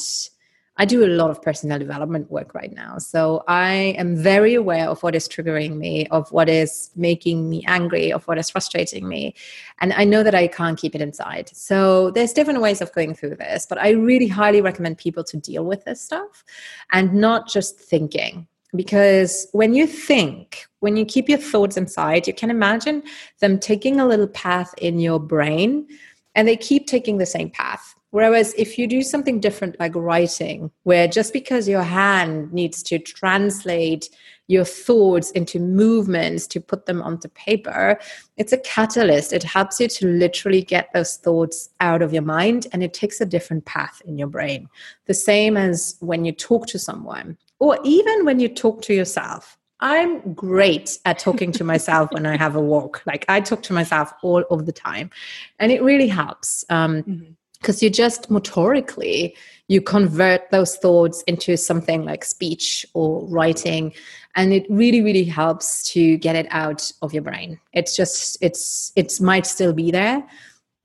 I 0.78 0.84
do 0.84 1.04
a 1.04 1.08
lot 1.08 1.30
of 1.30 1.40
personal 1.40 1.78
development 1.78 2.30
work 2.30 2.54
right 2.54 2.72
now. 2.72 2.98
So 2.98 3.44
I 3.48 3.94
am 3.98 4.14
very 4.14 4.54
aware 4.54 4.88
of 4.88 5.02
what 5.02 5.14
is 5.14 5.26
triggering 5.26 5.76
me, 5.76 6.06
of 6.08 6.30
what 6.32 6.50
is 6.50 6.90
making 6.94 7.48
me 7.48 7.64
angry, 7.66 8.12
of 8.12 8.24
what 8.28 8.36
is 8.36 8.50
frustrating 8.50 9.08
me. 9.08 9.34
And 9.80 9.94
I 9.94 10.04
know 10.04 10.22
that 10.22 10.34
I 10.34 10.48
can't 10.48 10.78
keep 10.78 10.94
it 10.94 11.00
inside. 11.00 11.48
So 11.54 12.10
there's 12.10 12.34
different 12.34 12.60
ways 12.60 12.82
of 12.82 12.92
going 12.92 13.14
through 13.14 13.36
this, 13.36 13.64
but 13.66 13.78
I 13.78 13.90
really 13.90 14.28
highly 14.28 14.60
recommend 14.60 14.98
people 14.98 15.24
to 15.24 15.38
deal 15.38 15.64
with 15.64 15.84
this 15.86 16.02
stuff 16.02 16.44
and 16.92 17.14
not 17.14 17.48
just 17.48 17.78
thinking. 17.78 18.46
Because 18.74 19.46
when 19.52 19.72
you 19.72 19.86
think, 19.86 20.66
when 20.80 20.98
you 20.98 21.06
keep 21.06 21.30
your 21.30 21.38
thoughts 21.38 21.78
inside, 21.78 22.26
you 22.26 22.34
can 22.34 22.50
imagine 22.50 23.02
them 23.40 23.58
taking 23.58 23.98
a 23.98 24.06
little 24.06 24.26
path 24.26 24.74
in 24.76 24.98
your 24.98 25.20
brain 25.20 25.86
and 26.36 26.46
they 26.46 26.56
keep 26.56 26.86
taking 26.86 27.18
the 27.18 27.26
same 27.26 27.50
path. 27.50 27.94
Whereas 28.10 28.54
if 28.56 28.78
you 28.78 28.86
do 28.86 29.02
something 29.02 29.40
different, 29.40 29.80
like 29.80 29.94
writing, 29.94 30.70
where 30.84 31.08
just 31.08 31.32
because 31.32 31.68
your 31.68 31.82
hand 31.82 32.52
needs 32.52 32.82
to 32.84 32.98
translate 32.98 34.08
your 34.46 34.64
thoughts 34.64 35.32
into 35.32 35.58
movements 35.58 36.46
to 36.46 36.60
put 36.60 36.86
them 36.86 37.02
onto 37.02 37.28
paper, 37.30 37.98
it's 38.36 38.52
a 38.52 38.58
catalyst. 38.58 39.32
It 39.32 39.42
helps 39.42 39.80
you 39.80 39.88
to 39.88 40.06
literally 40.06 40.62
get 40.62 40.88
those 40.94 41.16
thoughts 41.16 41.70
out 41.80 42.00
of 42.00 42.12
your 42.12 42.22
mind 42.22 42.68
and 42.72 42.82
it 42.82 42.94
takes 42.94 43.20
a 43.20 43.26
different 43.26 43.64
path 43.64 44.00
in 44.04 44.16
your 44.18 44.28
brain. 44.28 44.68
The 45.06 45.14
same 45.14 45.56
as 45.56 45.96
when 46.00 46.24
you 46.24 46.32
talk 46.32 46.68
to 46.68 46.78
someone, 46.78 47.36
or 47.58 47.78
even 47.82 48.24
when 48.24 48.38
you 48.38 48.48
talk 48.48 48.82
to 48.82 48.94
yourself. 48.94 49.58
I'm 49.80 50.32
great 50.32 50.98
at 51.04 51.18
talking 51.18 51.52
to 51.52 51.64
myself 51.64 52.10
when 52.12 52.24
I 52.24 52.36
have 52.36 52.56
a 52.56 52.60
walk. 52.60 53.02
Like 53.06 53.24
I 53.28 53.40
talk 53.40 53.62
to 53.64 53.72
myself 53.72 54.12
all 54.22 54.42
of 54.50 54.66
the 54.66 54.72
time, 54.72 55.10
and 55.58 55.70
it 55.70 55.82
really 55.82 56.08
helps 56.08 56.64
because 56.64 56.84
um, 56.86 57.02
mm-hmm. 57.02 57.84
you 57.84 57.90
just 57.90 58.30
motorically 58.30 59.34
you 59.68 59.80
convert 59.80 60.48
those 60.50 60.76
thoughts 60.76 61.22
into 61.22 61.56
something 61.56 62.04
like 62.04 62.24
speech 62.24 62.86
or 62.94 63.26
writing, 63.26 63.92
and 64.34 64.52
it 64.52 64.64
really 64.70 65.02
really 65.02 65.24
helps 65.24 65.90
to 65.92 66.16
get 66.18 66.36
it 66.36 66.46
out 66.50 66.90
of 67.02 67.12
your 67.12 67.22
brain. 67.22 67.60
It's 67.72 67.94
just 67.94 68.38
it's 68.40 68.92
it 68.96 69.20
might 69.20 69.46
still 69.46 69.74
be 69.74 69.90
there, 69.90 70.24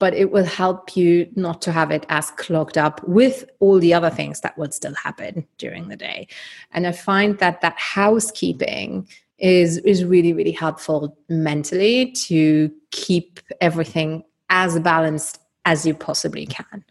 but 0.01 0.15
it 0.15 0.31
will 0.31 0.46
help 0.46 0.98
you 0.98 1.29
not 1.36 1.62
to 1.62 1.72
have 1.72 1.91
it 1.91 2.08
as 2.10 2.31
clogged 2.31 2.75
up 2.75 3.08
with 3.08 3.46
all 3.60 3.79
the 3.79 3.93
other 3.93 4.10
things 4.10 4.41
that 4.41 4.58
will 4.58 4.72
still 4.72 4.96
happen 4.96 5.48
during 5.60 5.89
the 5.89 5.96
day. 5.96 6.27
And 6.72 6.88
I 6.88 6.91
find 6.91 7.38
that 7.38 7.62
that 7.62 7.77
housekeeping 7.77 9.08
is 9.38 9.77
is 9.79 10.03
really 10.03 10.34
really 10.34 10.51
helpful 10.51 11.15
mentally 11.29 12.12
to 12.13 12.72
keep 12.89 13.39
everything 13.62 14.24
as 14.50 14.79
balanced 14.79 15.39
as 15.65 15.86
you 15.86 15.93
possibly 15.93 16.48
can. 16.48 16.84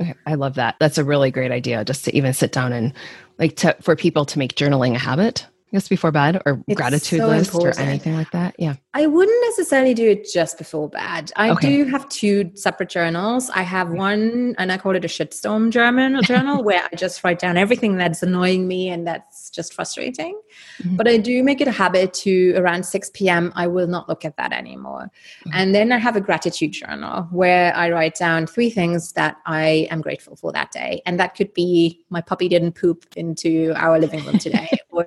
Okay, 0.00 0.14
I 0.24 0.36
love 0.36 0.54
that. 0.54 0.76
That's 0.78 0.98
a 0.98 1.04
really 1.04 1.32
great 1.32 1.50
idea 1.50 1.84
just 1.84 2.04
to 2.04 2.16
even 2.16 2.32
sit 2.32 2.52
down 2.52 2.72
and 2.72 2.92
like 3.40 3.56
to, 3.56 3.76
for 3.80 3.96
people 3.96 4.24
to 4.26 4.38
make 4.38 4.54
journaling 4.54 4.94
a 4.94 4.98
habit 4.98 5.46
guess 5.72 5.88
before 5.88 6.10
bed 6.10 6.42
or 6.46 6.62
it's 6.66 6.76
gratitude 6.76 7.20
so 7.20 7.28
list 7.28 7.54
important. 7.54 7.78
or 7.78 7.88
anything 7.88 8.14
like 8.14 8.30
that. 8.32 8.54
Yeah. 8.58 8.74
I 8.92 9.06
wouldn't 9.06 9.44
necessarily 9.46 9.94
do 9.94 10.08
it 10.10 10.28
just 10.32 10.58
before 10.58 10.88
bed. 10.88 11.30
I 11.36 11.50
okay. 11.50 11.68
do 11.68 11.84
have 11.90 12.08
two 12.08 12.50
separate 12.54 12.88
journals. 12.88 13.50
I 13.50 13.62
have 13.62 13.90
one 13.90 14.56
and 14.58 14.72
I 14.72 14.78
call 14.78 14.96
it 14.96 15.04
a 15.04 15.08
shitstorm 15.08 15.70
journal 15.70 16.22
journal 16.22 16.64
where 16.64 16.82
I 16.92 16.96
just 16.96 17.22
write 17.22 17.38
down 17.38 17.56
everything 17.56 17.96
that's 17.96 18.22
annoying 18.22 18.66
me 18.66 18.88
and 18.88 19.06
that's 19.06 19.50
just 19.50 19.74
frustrating. 19.74 20.40
Mm-hmm. 20.82 20.96
But 20.96 21.06
I 21.06 21.18
do 21.18 21.42
make 21.44 21.60
it 21.60 21.68
a 21.68 21.72
habit 21.72 22.12
to 22.14 22.54
around 22.56 22.84
6 22.84 23.10
p.m. 23.14 23.52
I 23.54 23.68
will 23.68 23.86
not 23.86 24.08
look 24.08 24.24
at 24.24 24.36
that 24.38 24.52
anymore. 24.52 25.10
Mm-hmm. 25.40 25.50
And 25.54 25.74
then 25.74 25.92
I 25.92 25.98
have 25.98 26.16
a 26.16 26.20
gratitude 26.20 26.72
journal 26.72 27.28
where 27.30 27.74
I 27.76 27.90
write 27.90 28.16
down 28.16 28.46
three 28.46 28.70
things 28.70 29.12
that 29.12 29.36
I 29.46 29.86
am 29.90 30.00
grateful 30.00 30.34
for 30.34 30.50
that 30.52 30.72
day. 30.72 31.02
And 31.06 31.20
that 31.20 31.36
could 31.36 31.54
be 31.54 32.04
my 32.10 32.20
puppy 32.20 32.48
didn't 32.48 32.72
poop 32.72 33.06
into 33.14 33.72
our 33.76 34.00
living 34.00 34.24
room 34.24 34.38
today 34.38 34.68
or 34.90 35.06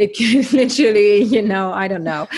it 0.00 0.14
can 0.14 0.46
literally, 0.52 1.22
you 1.22 1.42
know, 1.42 1.72
I 1.72 1.88
don't 1.88 2.04
know, 2.04 2.28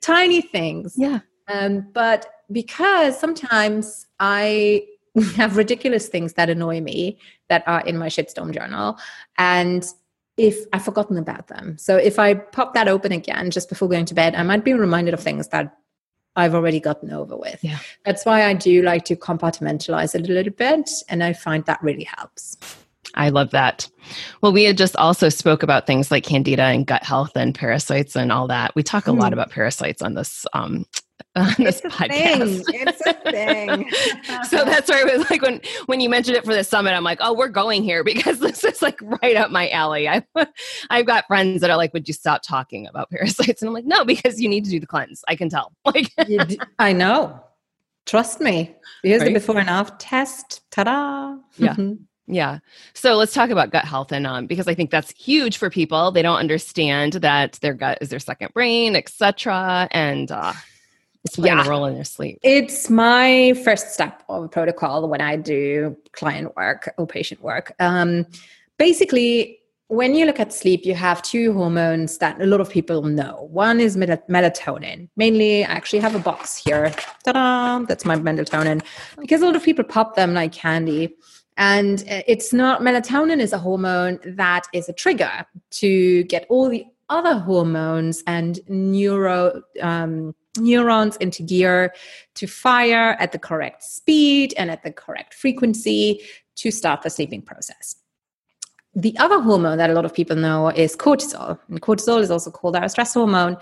tiny 0.00 0.42
things. 0.42 0.94
Yeah. 0.96 1.20
Um, 1.48 1.86
but 1.92 2.26
because 2.50 3.18
sometimes 3.18 4.06
I 4.20 4.86
have 5.36 5.56
ridiculous 5.56 6.08
things 6.08 6.34
that 6.34 6.50
annoy 6.50 6.80
me 6.80 7.18
that 7.48 7.62
are 7.66 7.80
in 7.82 7.98
my 7.98 8.08
shitstorm 8.08 8.52
journal. 8.52 8.98
And 9.38 9.86
if 10.38 10.64
I've 10.72 10.84
forgotten 10.84 11.18
about 11.18 11.48
them. 11.48 11.76
So 11.78 11.96
if 11.96 12.18
I 12.18 12.34
pop 12.34 12.74
that 12.74 12.88
open 12.88 13.12
again 13.12 13.50
just 13.50 13.68
before 13.68 13.88
going 13.88 14.06
to 14.06 14.14
bed, 14.14 14.34
I 14.34 14.42
might 14.42 14.64
be 14.64 14.72
reminded 14.72 15.12
of 15.12 15.20
things 15.20 15.48
that 15.48 15.76
I've 16.34 16.54
already 16.54 16.80
gotten 16.80 17.12
over 17.12 17.36
with. 17.36 17.62
Yeah. 17.62 17.78
That's 18.06 18.24
why 18.24 18.46
I 18.46 18.54
do 18.54 18.82
like 18.82 19.04
to 19.06 19.16
compartmentalize 19.16 20.14
it 20.14 20.28
a 20.28 20.32
little 20.32 20.52
bit. 20.52 20.88
And 21.10 21.22
I 21.22 21.34
find 21.34 21.64
that 21.66 21.82
really 21.82 22.04
helps. 22.04 22.56
I 23.14 23.28
love 23.28 23.50
that. 23.50 23.88
Well, 24.40 24.52
we 24.52 24.64
had 24.64 24.76
just 24.78 24.96
also 24.96 25.28
spoke 25.28 25.62
about 25.62 25.86
things 25.86 26.10
like 26.10 26.24
candida 26.24 26.62
and 26.62 26.86
gut 26.86 27.02
health 27.04 27.32
and 27.36 27.54
parasites 27.54 28.16
and 28.16 28.32
all 28.32 28.46
that. 28.48 28.74
We 28.74 28.82
talk 28.82 29.06
a 29.06 29.12
lot 29.12 29.28
Hmm. 29.28 29.34
about 29.34 29.50
parasites 29.50 30.02
on 30.02 30.14
this 30.14 30.44
um, 30.54 30.86
on 31.36 31.54
this 31.58 31.80
It's 31.84 31.94
podcast. 31.94 32.64
thing. 32.66 32.86
It's 32.86 33.00
a 33.06 33.12
thing. 33.30 33.90
so 34.48 34.64
that's 34.64 34.88
where 34.90 35.06
it 35.06 35.18
was 35.18 35.30
like 35.30 35.40
when 35.42 35.60
when 35.86 36.00
you 36.00 36.08
mentioned 36.10 36.36
it 36.36 36.44
for 36.44 36.54
the 36.54 36.64
summit, 36.64 36.92
I'm 36.92 37.04
like, 37.04 37.18
oh, 37.20 37.32
we're 37.32 37.48
going 37.48 37.82
here 37.82 38.02
because 38.12 38.38
this 38.40 38.64
is 38.64 38.82
like 38.82 38.98
right 39.22 39.36
up 39.36 39.50
my 39.50 39.68
alley. 39.70 40.08
I 40.08 40.24
I've 40.90 41.06
got 41.06 41.26
friends 41.26 41.60
that 41.60 41.70
are 41.70 41.76
like, 41.76 41.92
would 41.94 42.08
you 42.08 42.14
stop 42.14 42.42
talking 42.42 42.86
about 42.86 43.10
parasites? 43.10 43.62
And 43.62 43.68
I'm 43.68 43.74
like, 43.74 43.84
no, 43.86 44.04
because 44.04 44.40
you 44.40 44.48
need 44.48 44.64
to 44.64 44.70
do 44.70 44.80
the 44.80 44.86
cleanse. 44.86 45.22
I 45.28 45.36
can 45.36 45.48
tell. 45.48 45.72
Like, 45.84 46.10
d- 46.26 46.58
I 46.78 46.92
know. 46.92 47.40
Trust 48.04 48.40
me. 48.40 48.74
Here's 49.04 49.20
Right? 49.20 49.28
the 49.28 49.34
before 49.34 49.58
and 49.58 49.68
after 49.70 49.94
test. 49.98 50.60
Ta-da. 50.72 51.36
Yeah. 51.56 51.76
Yeah. 52.26 52.58
So 52.94 53.16
let's 53.16 53.34
talk 53.34 53.50
about 53.50 53.70
gut 53.70 53.84
health 53.84 54.12
and 54.12 54.26
um 54.26 54.46
because 54.46 54.68
I 54.68 54.74
think 54.74 54.90
that's 54.90 55.10
huge 55.12 55.56
for 55.58 55.68
people. 55.70 56.10
They 56.12 56.22
don't 56.22 56.38
understand 56.38 57.14
that 57.14 57.54
their 57.62 57.74
gut 57.74 57.98
is 58.00 58.10
their 58.10 58.20
second 58.20 58.54
brain, 58.54 58.94
etc. 58.96 59.88
And 59.90 60.30
uh 60.30 60.52
it's 61.24 61.36
playing 61.36 61.56
Yeah. 61.58 61.66
a 61.66 61.68
role 61.68 61.84
in 61.86 61.94
their 61.94 62.04
sleep. 62.04 62.38
It's 62.42 62.90
my 62.90 63.54
first 63.64 63.92
step 63.92 64.22
of 64.28 64.44
a 64.44 64.48
protocol 64.48 65.08
when 65.08 65.20
I 65.20 65.36
do 65.36 65.96
client 66.12 66.54
work 66.56 66.92
or 66.96 67.06
patient 67.06 67.40
work. 67.42 67.72
Um, 67.78 68.26
basically, 68.78 69.60
when 69.86 70.14
you 70.16 70.24
look 70.26 70.40
at 70.40 70.52
sleep, 70.52 70.84
you 70.84 70.94
have 70.94 71.22
two 71.22 71.52
hormones 71.52 72.18
that 72.18 72.40
a 72.40 72.46
lot 72.46 72.60
of 72.60 72.70
people 72.70 73.02
know. 73.02 73.46
One 73.52 73.78
is 73.78 73.96
mel- 73.96 74.22
melatonin. 74.28 75.08
Mainly, 75.16 75.64
I 75.64 75.70
actually 75.70 76.00
have 76.00 76.14
a 76.16 76.18
box 76.18 76.56
here. 76.56 76.90
Ta-da! 77.24 77.84
That's 77.86 78.04
my 78.04 78.16
melatonin 78.16 78.82
because 79.20 79.42
a 79.42 79.46
lot 79.46 79.54
of 79.54 79.62
people 79.62 79.84
pop 79.84 80.16
them 80.16 80.34
like 80.34 80.52
candy. 80.52 81.14
And 81.56 82.00
uh, 82.10 82.22
it's 82.26 82.52
not 82.52 82.80
melatonin 82.80 83.40
is 83.40 83.52
a 83.52 83.58
hormone 83.58 84.18
that 84.24 84.66
is 84.72 84.88
a 84.88 84.92
trigger 84.92 85.46
to 85.70 86.24
get 86.24 86.46
all 86.48 86.68
the 86.68 86.86
other 87.08 87.38
hormones 87.38 88.22
and 88.26 88.58
neuro 88.68 89.62
um, 89.80 90.34
neurons 90.58 91.16
into 91.16 91.42
gear 91.42 91.94
to 92.34 92.46
fire 92.46 93.16
at 93.18 93.32
the 93.32 93.38
correct 93.38 93.82
speed 93.82 94.54
and 94.56 94.70
at 94.70 94.82
the 94.82 94.92
correct 94.92 95.34
frequency 95.34 96.20
to 96.56 96.70
start 96.70 97.02
the 97.02 97.10
sleeping 97.10 97.42
process. 97.42 97.96
The 98.94 99.16
other 99.18 99.40
hormone 99.40 99.78
that 99.78 99.88
a 99.88 99.94
lot 99.94 100.04
of 100.04 100.12
people 100.12 100.36
know 100.36 100.68
is 100.68 100.94
cortisol. 100.94 101.58
And 101.68 101.80
cortisol 101.80 102.20
is 102.20 102.30
also 102.30 102.50
called 102.50 102.76
our 102.76 102.88
stress 102.90 103.14
hormone. 103.14 103.56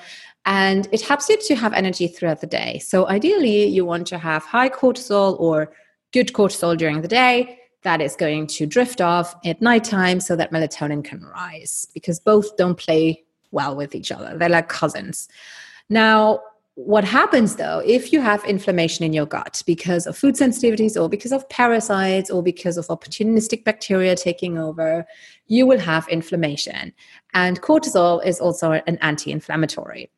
And 0.44 0.88
it 0.90 1.02
helps 1.02 1.28
you 1.28 1.36
to 1.40 1.54
have 1.54 1.72
energy 1.72 2.08
throughout 2.08 2.40
the 2.40 2.48
day. 2.48 2.80
So, 2.80 3.06
ideally, 3.08 3.66
you 3.66 3.84
want 3.84 4.08
to 4.08 4.18
have 4.18 4.42
high 4.42 4.70
cortisol 4.70 5.38
or 5.38 5.72
good 6.12 6.32
cortisol 6.32 6.76
during 6.76 7.02
the 7.02 7.08
day 7.08 7.59
that 7.82 8.00
is 8.00 8.16
going 8.16 8.46
to 8.46 8.66
drift 8.66 9.00
off 9.00 9.34
at 9.44 9.60
nighttime 9.62 10.20
so 10.20 10.36
that 10.36 10.52
melatonin 10.52 11.04
can 11.04 11.24
rise 11.24 11.86
because 11.94 12.18
both 12.18 12.56
don't 12.56 12.76
play 12.76 13.24
well 13.50 13.74
with 13.74 13.94
each 13.94 14.12
other. 14.12 14.36
They're 14.36 14.48
like 14.48 14.68
cousins. 14.68 15.28
Now, 15.88 16.40
what 16.74 17.04
happens 17.04 17.56
though, 17.56 17.82
if 17.84 18.12
you 18.12 18.20
have 18.20 18.44
inflammation 18.44 19.04
in 19.04 19.12
your 19.12 19.26
gut 19.26 19.62
because 19.66 20.06
of 20.06 20.16
food 20.16 20.34
sensitivities 20.34 21.00
or 21.00 21.08
because 21.08 21.32
of 21.32 21.48
parasites 21.48 22.30
or 22.30 22.42
because 22.42 22.76
of 22.76 22.86
opportunistic 22.86 23.64
bacteria 23.64 24.14
taking 24.14 24.56
over, 24.56 25.04
you 25.46 25.66
will 25.66 25.80
have 25.80 26.08
inflammation. 26.08 26.92
And 27.34 27.60
cortisol 27.60 28.24
is 28.24 28.40
also 28.40 28.72
an 28.72 28.98
anti 28.98 29.32
inflammatory. 29.32 30.10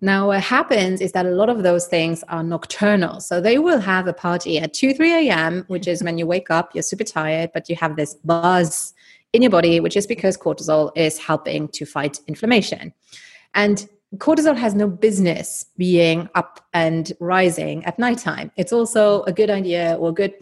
Now, 0.00 0.28
what 0.28 0.42
happens 0.42 1.00
is 1.00 1.12
that 1.12 1.26
a 1.26 1.30
lot 1.30 1.50
of 1.50 1.62
those 1.62 1.86
things 1.86 2.24
are 2.28 2.42
nocturnal. 2.42 3.20
So 3.20 3.40
they 3.40 3.58
will 3.58 3.80
have 3.80 4.06
a 4.06 4.12
party 4.12 4.58
at 4.58 4.72
2, 4.72 4.94
3 4.94 5.28
a.m., 5.28 5.64
which 5.68 5.86
is 5.86 6.02
when 6.02 6.16
you 6.16 6.26
wake 6.26 6.50
up, 6.50 6.74
you're 6.74 6.82
super 6.82 7.04
tired, 7.04 7.50
but 7.52 7.68
you 7.68 7.76
have 7.76 7.96
this 7.96 8.14
buzz 8.14 8.94
in 9.32 9.42
your 9.42 9.50
body, 9.50 9.78
which 9.78 9.96
is 9.96 10.06
because 10.06 10.36
cortisol 10.36 10.90
is 10.96 11.18
helping 11.18 11.68
to 11.68 11.84
fight 11.84 12.20
inflammation. 12.26 12.92
And 13.54 13.88
cortisol 14.16 14.56
has 14.56 14.74
no 14.74 14.88
business 14.88 15.66
being 15.76 16.28
up 16.34 16.60
and 16.72 17.12
rising 17.20 17.84
at 17.84 17.98
nighttime. 17.98 18.50
It's 18.56 18.72
also 18.72 19.22
a 19.24 19.32
good 19.32 19.50
idea 19.50 19.96
or 20.00 20.12
good 20.12 20.34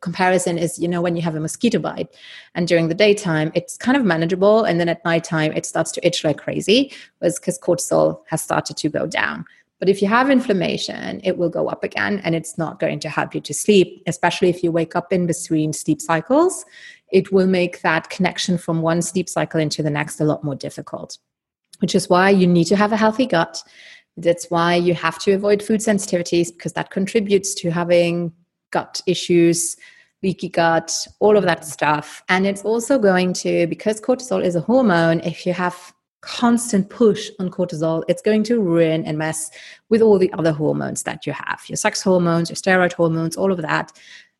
comparison 0.00 0.58
is 0.58 0.78
you 0.78 0.88
know 0.88 1.02
when 1.02 1.16
you 1.16 1.22
have 1.22 1.34
a 1.34 1.40
mosquito 1.40 1.78
bite 1.78 2.08
and 2.54 2.66
during 2.66 2.88
the 2.88 2.94
daytime 2.94 3.52
it's 3.54 3.76
kind 3.76 3.96
of 3.96 4.04
manageable 4.04 4.64
and 4.64 4.80
then 4.80 4.88
at 4.88 5.04
nighttime 5.04 5.52
it 5.52 5.66
starts 5.66 5.92
to 5.92 6.06
itch 6.06 6.24
like 6.24 6.38
crazy 6.38 6.92
because 7.20 7.58
cortisol 7.58 8.20
has 8.26 8.42
started 8.42 8.76
to 8.76 8.88
go 8.88 9.06
down. 9.06 9.44
But 9.78 9.88
if 9.88 10.02
you 10.02 10.08
have 10.08 10.30
inflammation 10.30 11.20
it 11.24 11.38
will 11.38 11.50
go 11.50 11.68
up 11.68 11.84
again 11.84 12.20
and 12.24 12.34
it's 12.34 12.56
not 12.58 12.80
going 12.80 13.00
to 13.00 13.08
help 13.08 13.34
you 13.34 13.40
to 13.42 13.54
sleep 13.54 14.02
especially 14.06 14.48
if 14.48 14.62
you 14.62 14.72
wake 14.72 14.96
up 14.96 15.12
in 15.12 15.26
between 15.26 15.72
sleep 15.72 16.00
cycles. 16.00 16.64
It 17.12 17.32
will 17.32 17.48
make 17.48 17.82
that 17.82 18.08
connection 18.08 18.56
from 18.56 18.82
one 18.82 19.02
sleep 19.02 19.28
cycle 19.28 19.58
into 19.58 19.82
the 19.82 19.90
next 19.90 20.20
a 20.20 20.24
lot 20.24 20.44
more 20.44 20.54
difficult 20.54 21.18
which 21.80 21.94
is 21.94 22.08
why 22.08 22.30
you 22.30 22.46
need 22.46 22.66
to 22.66 22.76
have 22.76 22.92
a 22.92 22.96
healthy 22.96 23.26
gut. 23.26 23.62
That's 24.16 24.50
why 24.50 24.74
you 24.74 24.94
have 24.94 25.18
to 25.20 25.32
avoid 25.32 25.62
food 25.62 25.80
sensitivities 25.80 26.52
because 26.52 26.74
that 26.74 26.90
contributes 26.90 27.54
to 27.54 27.70
having 27.70 28.32
gut 28.70 29.00
issues, 29.06 29.76
leaky 30.22 30.48
gut, 30.48 31.06
all 31.18 31.36
of 31.36 31.44
that 31.44 31.64
stuff. 31.64 32.22
And 32.28 32.46
it's 32.46 32.62
also 32.62 32.98
going 32.98 33.32
to, 33.34 33.66
because 33.66 34.00
cortisol 34.00 34.44
is 34.44 34.54
a 34.54 34.60
hormone, 34.60 35.20
if 35.20 35.46
you 35.46 35.52
have 35.52 35.92
constant 36.20 36.90
push 36.90 37.30
on 37.38 37.50
cortisol, 37.50 38.02
it's 38.08 38.22
going 38.22 38.42
to 38.44 38.60
ruin 38.60 39.04
and 39.06 39.16
mess 39.16 39.50
with 39.88 40.02
all 40.02 40.18
the 40.18 40.32
other 40.34 40.52
hormones 40.52 41.02
that 41.04 41.26
you 41.26 41.32
have 41.32 41.62
your 41.66 41.76
sex 41.76 42.02
hormones, 42.02 42.50
your 42.50 42.56
steroid 42.56 42.92
hormones, 42.92 43.36
all 43.36 43.52
of 43.52 43.62
that. 43.62 43.92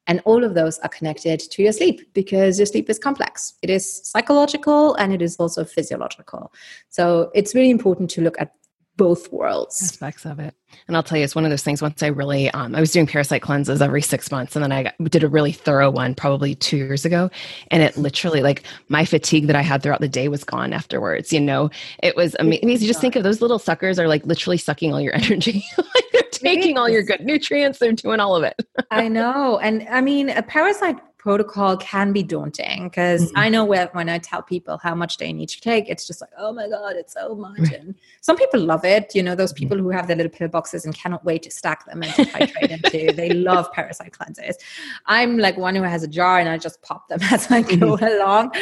And 0.07 0.21
all 0.25 0.45
of 0.45 0.55
those 0.55 0.79
are 0.81 0.89
connected 0.89 1.39
to 1.39 1.63
your 1.63 1.73
sleep 1.73 2.13
because 2.15 2.59
your 2.59 2.67
sleep 2.67 2.91
is 2.91 2.99
complex. 2.99 3.55
It 3.63 3.71
is 3.71 4.03
psychological 4.05 4.95
and 4.95 5.13
it 5.13 5.23
is 5.23 5.37
also 5.37 5.65
physiological. 5.65 6.53
So 6.89 7.31
it's 7.33 7.55
really 7.55 7.71
important 7.71 8.11
to 8.11 8.21
look 8.21 8.35
at 8.41 8.53
both 8.97 9.33
worlds. 9.33 9.83
aspects 9.83 10.27
of 10.27 10.39
it. 10.39 10.55
And 10.87 10.97
I'll 10.97 11.03
tell 11.03 11.19
you, 11.19 11.25
it's 11.25 11.35
one 11.35 11.45
of 11.45 11.51
those 11.51 11.63
things. 11.63 11.83
Once 11.83 12.03
I 12.03 12.09
really, 12.09 12.51
um, 12.51 12.75
I 12.75 12.81
was 12.81 12.93
doing 12.93 13.07
parasite 13.07 13.43
cleanses 13.43 13.83
every 13.83 14.03
six 14.03 14.31
months, 14.31 14.55
and 14.55 14.63
then 14.63 14.73
I 14.73 14.85
got, 14.85 14.95
did 15.05 15.25
a 15.25 15.29
really 15.29 15.53
thorough 15.53 15.91
one 15.91 16.15
probably 16.15 16.55
two 16.55 16.77
years 16.77 17.05
ago, 17.05 17.31
and 17.71 17.83
it 17.83 17.97
literally, 17.97 18.43
like, 18.43 18.63
my 18.89 19.05
fatigue 19.05 19.47
that 19.47 19.57
I 19.57 19.63
had 19.63 19.83
throughout 19.83 20.01
the 20.01 20.09
day 20.09 20.29
was 20.29 20.45
gone 20.45 20.73
afterwards. 20.73 21.33
You 21.33 21.41
know, 21.41 21.71
it 22.03 22.15
was 22.15 22.37
amazing. 22.39 22.69
You 22.69 22.79
just 22.79 23.01
think 23.01 23.17
of 23.17 23.25
those 23.25 23.41
little 23.41 23.59
suckers 23.59 23.99
are 23.99 24.07
like 24.09 24.25
literally 24.27 24.59
sucking 24.59 24.93
all 24.93 25.01
your 25.01 25.15
energy. 25.17 25.65
like 25.79 26.05
they're 26.13 26.23
taking 26.31 26.79
all 26.79 26.89
your 26.89 27.03
good 27.03 27.23
nutrients. 27.23 27.79
They're 27.79 27.93
doing 27.93 28.21
all 28.21 28.37
of 28.37 28.45
it. 28.45 28.55
I 28.91 29.09
know. 29.09 29.59
And 29.59 29.89
I 29.89 30.01
mean, 30.01 30.31
a 30.31 30.43
parasite 30.43 30.99
protocol 31.21 31.77
can 31.77 32.15
be 32.15 32.23
daunting 32.23 32.85
because 32.85 33.31
Mhm. 33.31 33.33
I 33.37 33.51
know 33.51 33.63
where, 33.63 33.91
when 33.93 34.09
I 34.09 34.17
tell 34.19 34.43
people 34.43 34.79
how 34.79 34.95
much 34.95 35.19
they 35.19 35.35
need 35.35 35.51
to 35.51 35.61
take, 35.61 35.91
it's 35.91 36.07
just 36.07 36.23
like, 36.23 36.31
oh 36.39 36.51
my 36.51 36.67
God, 36.67 36.97
it's 36.97 37.13
so 37.13 37.35
much. 37.35 37.71
And 37.73 37.95
some 38.23 38.39
people 38.39 38.59
love 38.59 38.87
it. 38.87 39.15
You 39.15 39.23
know, 39.23 39.35
those 39.35 39.53
people 39.53 39.77
who 39.77 39.91
have 39.91 40.07
their 40.07 40.17
little 40.17 40.31
pill 40.31 40.49
boxes 40.49 40.87
and 40.87 40.95
cannot 40.95 41.23
wait 41.23 41.43
to 41.43 41.51
stack 41.51 41.85
them 41.85 42.03
and 42.03 42.15
to 42.15 42.25
titrate 42.25 42.71
into. 42.71 43.13
They 43.13 43.29
love 43.35 43.71
parasite 43.73 44.13
cleanses. 44.13 44.57
I'm 45.05 45.37
like 45.37 45.59
one 45.59 45.75
who 45.75 45.83
has 45.83 46.03
a 46.03 46.09
jar 46.09 46.39
and 46.39 46.49
I 46.49 46.57
just 46.57 46.81
pop 46.81 47.09
them 47.09 47.21
as 47.31 47.51
I 47.51 47.61
go 47.63 47.99
along. 48.01 48.53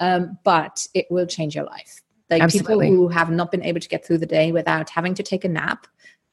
Um, 0.00 0.38
but 0.42 0.84
it 0.94 1.06
will 1.08 1.26
change 1.26 1.54
your 1.54 1.66
life. 1.66 2.02
Like 2.30 2.42
Absolutely. 2.42 2.86
people 2.86 2.96
who 2.96 3.08
have 3.08 3.30
not 3.30 3.52
been 3.52 3.62
able 3.62 3.78
to 3.80 3.88
get 3.88 4.04
through 4.04 4.18
the 4.18 4.26
day 4.26 4.50
without 4.50 4.90
having 4.90 5.14
to 5.14 5.22
take 5.22 5.44
a 5.44 5.48
nap, 5.48 5.86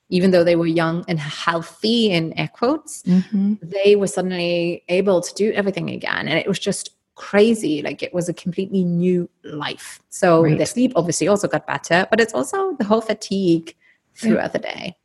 even 0.10 0.32
though 0.32 0.44
they 0.44 0.56
were 0.56 0.68
young 0.68 1.06
and 1.08 1.20
healthy 1.20 2.12
in 2.12 2.34
air 2.38 2.50
quotes, 2.52 3.04
mm-hmm. 3.04 3.56
they 3.62 3.96
were 3.96 4.08
suddenly 4.08 4.84
able 4.90 5.22
to 5.22 5.34
do 5.36 5.52
everything 5.54 5.90
again. 5.90 6.28
And 6.28 6.38
it 6.38 6.48
was 6.48 6.60
just 6.60 6.92
crazy. 7.16 7.82
Like 7.82 8.02
it 8.02 8.14
was 8.14 8.28
a 8.28 8.34
completely 8.34 8.84
new 8.84 9.30
life. 9.44 10.02
So 10.10 10.44
Right. 10.44 10.58
the 10.58 10.66
sleep 10.66 10.94
obviously 10.96 11.28
also 11.28 11.48
got 11.48 11.68
better, 11.68 12.08
but 12.10 12.20
it's 12.20 12.34
also 12.34 12.76
the 12.78 12.86
whole 12.86 13.02
fatigue 13.02 13.76
throughout 14.16 14.54
the 14.54 14.60
day. 14.60 14.96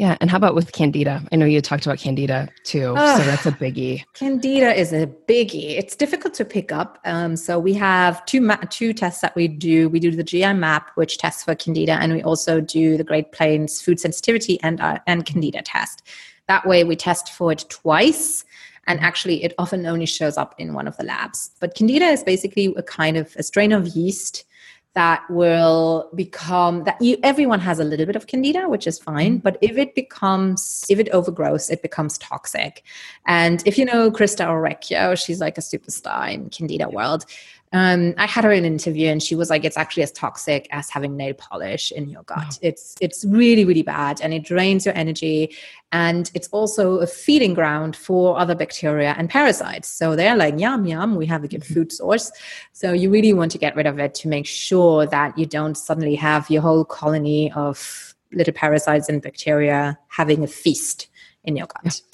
Yeah. 0.00 0.16
And 0.22 0.30
how 0.30 0.38
about 0.38 0.54
with 0.54 0.72
candida? 0.72 1.22
I 1.30 1.36
know 1.36 1.44
you 1.44 1.60
talked 1.60 1.84
about 1.84 1.98
candida 1.98 2.48
too. 2.64 2.94
So 2.96 3.18
that's 3.18 3.44
a 3.44 3.52
biggie. 3.52 4.02
Candida 4.14 4.72
is 4.74 4.94
a 4.94 5.06
biggie. 5.06 5.76
It's 5.76 5.94
difficult 5.94 6.32
to 6.34 6.44
pick 6.46 6.72
up. 6.72 6.98
Um, 7.04 7.36
so 7.36 7.58
we 7.58 7.74
have 7.74 8.24
two 8.24 8.40
ma- 8.40 8.56
two 8.70 8.94
tests 8.94 9.20
that 9.20 9.36
we 9.36 9.46
do. 9.46 9.90
We 9.90 10.00
do 10.00 10.10
the 10.10 10.24
GI 10.24 10.54
map, 10.54 10.90
which 10.94 11.18
tests 11.18 11.44
for 11.44 11.54
Candida, 11.54 11.98
and 12.00 12.14
we 12.14 12.22
also 12.22 12.62
do 12.62 12.96
the 12.96 13.04
Great 13.04 13.32
Plains 13.32 13.82
food 13.82 14.00
sensitivity 14.00 14.58
and 14.62 14.80
uh, 14.80 15.00
and 15.06 15.26
Candida 15.26 15.60
test. 15.60 16.02
That 16.48 16.66
way, 16.66 16.82
we 16.82 16.96
test 16.96 17.34
for 17.34 17.52
it 17.52 17.66
twice, 17.68 18.46
and 18.86 19.00
actually, 19.00 19.44
it 19.44 19.52
often 19.58 19.84
only 19.84 20.06
shows 20.06 20.38
up 20.38 20.54
in 20.56 20.72
one 20.72 20.88
of 20.88 20.96
the 20.96 21.04
labs. 21.04 21.50
But 21.60 21.74
Candida 21.74 22.06
is 22.06 22.24
basically 22.24 22.72
a 22.74 22.82
kind 22.82 23.18
of 23.18 23.36
a 23.36 23.42
strain 23.42 23.70
of 23.70 23.86
yeast 23.88 24.46
that 24.94 25.22
will 25.30 26.10
become 26.14 26.82
that 26.84 27.00
you 27.00 27.16
everyone 27.22 27.60
has 27.60 27.78
a 27.78 27.84
little 27.84 28.06
bit 28.06 28.16
of 28.16 28.26
candida 28.26 28.68
which 28.68 28.86
is 28.86 28.98
fine 28.98 29.34
mm-hmm. 29.34 29.38
but 29.38 29.56
if 29.60 29.78
it 29.78 29.94
becomes 29.94 30.84
if 30.88 30.98
it 30.98 31.08
overgrows 31.10 31.70
it 31.70 31.82
becomes 31.82 32.18
toxic. 32.18 32.82
And 33.26 33.62
if 33.66 33.78
you 33.78 33.84
know 33.84 34.10
Christa 34.10 34.46
Orecchio 34.46 35.16
she's 35.22 35.40
like 35.40 35.58
a 35.58 35.60
superstar 35.60 36.32
in 36.32 36.50
candida 36.50 36.88
world 36.88 37.24
um, 37.72 38.14
I 38.18 38.26
had 38.26 38.42
her 38.42 38.50
in 38.50 38.64
an 38.64 38.72
interview 38.72 39.08
and 39.08 39.22
she 39.22 39.36
was 39.36 39.48
like, 39.48 39.64
it's 39.64 39.76
actually 39.76 40.02
as 40.02 40.10
toxic 40.10 40.66
as 40.72 40.90
having 40.90 41.16
nail 41.16 41.34
polish 41.34 41.92
in 41.92 42.08
your 42.08 42.24
gut. 42.24 42.38
Wow. 42.38 42.48
It's 42.62 42.96
it's 43.00 43.24
really, 43.24 43.64
really 43.64 43.82
bad 43.82 44.20
and 44.20 44.34
it 44.34 44.42
drains 44.42 44.84
your 44.86 44.96
energy. 44.96 45.54
And 45.92 46.30
it's 46.34 46.48
also 46.48 46.98
a 46.98 47.06
feeding 47.06 47.54
ground 47.54 47.94
for 47.94 48.38
other 48.38 48.56
bacteria 48.56 49.14
and 49.16 49.30
parasites. 49.30 49.88
So 49.88 50.16
they're 50.16 50.36
like, 50.36 50.58
yum, 50.58 50.84
yum, 50.84 51.14
we 51.14 51.26
have 51.26 51.44
a 51.44 51.48
good 51.48 51.60
mm-hmm. 51.60 51.74
food 51.74 51.92
source. 51.92 52.32
So 52.72 52.92
you 52.92 53.08
really 53.08 53.32
want 53.32 53.52
to 53.52 53.58
get 53.58 53.76
rid 53.76 53.86
of 53.86 54.00
it 54.00 54.14
to 54.16 54.28
make 54.28 54.46
sure 54.46 55.06
that 55.06 55.38
you 55.38 55.46
don't 55.46 55.76
suddenly 55.76 56.16
have 56.16 56.50
your 56.50 56.62
whole 56.62 56.84
colony 56.84 57.52
of 57.52 58.14
little 58.32 58.54
parasites 58.54 59.08
and 59.08 59.22
bacteria 59.22 59.96
having 60.08 60.42
a 60.42 60.48
feast 60.48 61.08
in 61.44 61.56
your 61.56 61.66
gut. 61.66 61.82
Yeah. 61.84 62.09